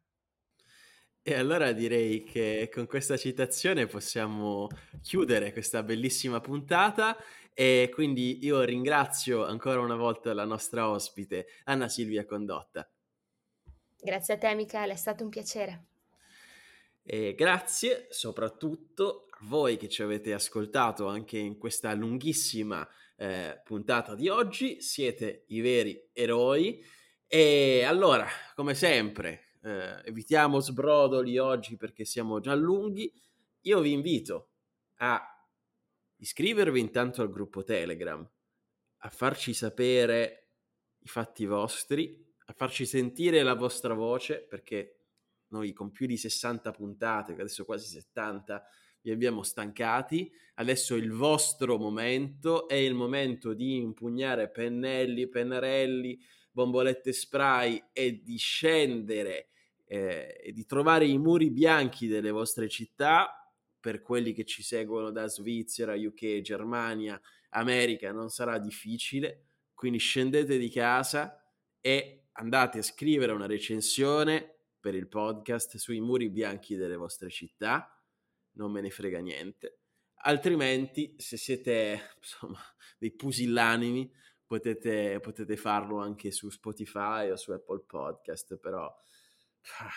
[1.28, 4.68] E allora direi che con questa citazione possiamo
[5.02, 7.18] chiudere questa bellissima puntata
[7.52, 12.88] e quindi io ringrazio ancora una volta la nostra ospite Anna Silvia Condotta.
[13.98, 15.86] Grazie a te Michele, è stato un piacere.
[17.02, 24.28] E grazie soprattutto voi che ci avete ascoltato anche in questa lunghissima eh, puntata di
[24.30, 26.84] oggi, siete i veri eroi.
[27.28, 33.12] E allora, come sempre, eh, evitiamo sbrodoli oggi perché siamo già lunghi.
[33.62, 34.52] Io vi invito
[34.98, 35.22] a
[36.18, 38.28] iscrivervi intanto al gruppo Telegram,
[38.98, 40.50] a farci sapere
[41.00, 45.00] i fatti vostri, a farci sentire la vostra voce, perché
[45.48, 48.64] noi con più di 60 puntate, adesso quasi 70,
[49.06, 50.32] vi abbiamo stancati.
[50.56, 58.24] Adesso è il vostro momento, è il momento di impugnare pennelli, pennarelli, bombolette spray e
[58.24, 59.50] di scendere
[59.86, 63.48] eh, e di trovare i muri bianchi delle vostre città.
[63.80, 69.50] Per quelli che ci seguono da Svizzera, UK, Germania, America, non sarà difficile.
[69.76, 71.40] Quindi scendete di casa
[71.80, 77.95] e andate a scrivere una recensione per il podcast sui muri bianchi delle vostre città,
[78.56, 79.80] non me ne frega niente.
[80.24, 82.60] Altrimenti, se siete insomma
[82.98, 84.12] dei pusillanimi,
[84.46, 88.94] potete, potete farlo anche su Spotify o su Apple Podcast, però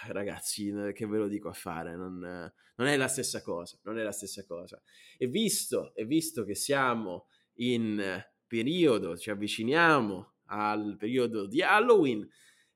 [0.08, 4.02] ragazzi, che ve lo dico a fare, non, non, è la stessa cosa, non è
[4.02, 4.80] la stessa cosa.
[5.16, 12.26] E visto, e visto che siamo in periodo, ci avviciniamo al periodo di Halloween.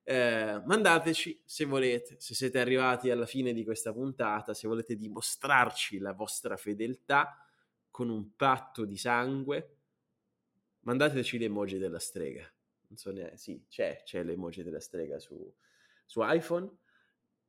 [0.05, 5.99] Eh, mandateci se volete, se siete arrivati alla fine di questa puntata, se volete dimostrarci
[5.99, 7.47] la vostra fedeltà
[7.91, 9.77] con un patto di sangue,
[10.81, 12.51] mandateci l'emoji della strega.
[12.89, 15.53] Non so neanche, sì, c'è, c'è l'emoji della strega su,
[16.05, 16.69] su iPhone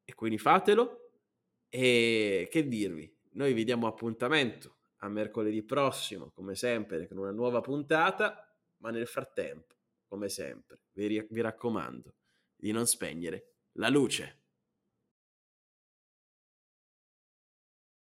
[0.03, 0.99] e quindi fatelo.
[1.69, 7.61] E che dirvi, noi vi diamo appuntamento a mercoledì prossimo, come sempre, con una nuova
[7.61, 9.73] puntata, ma nel frattempo
[10.07, 12.13] come sempre, vi, vi raccomando
[12.63, 14.42] di non spegnere la luce.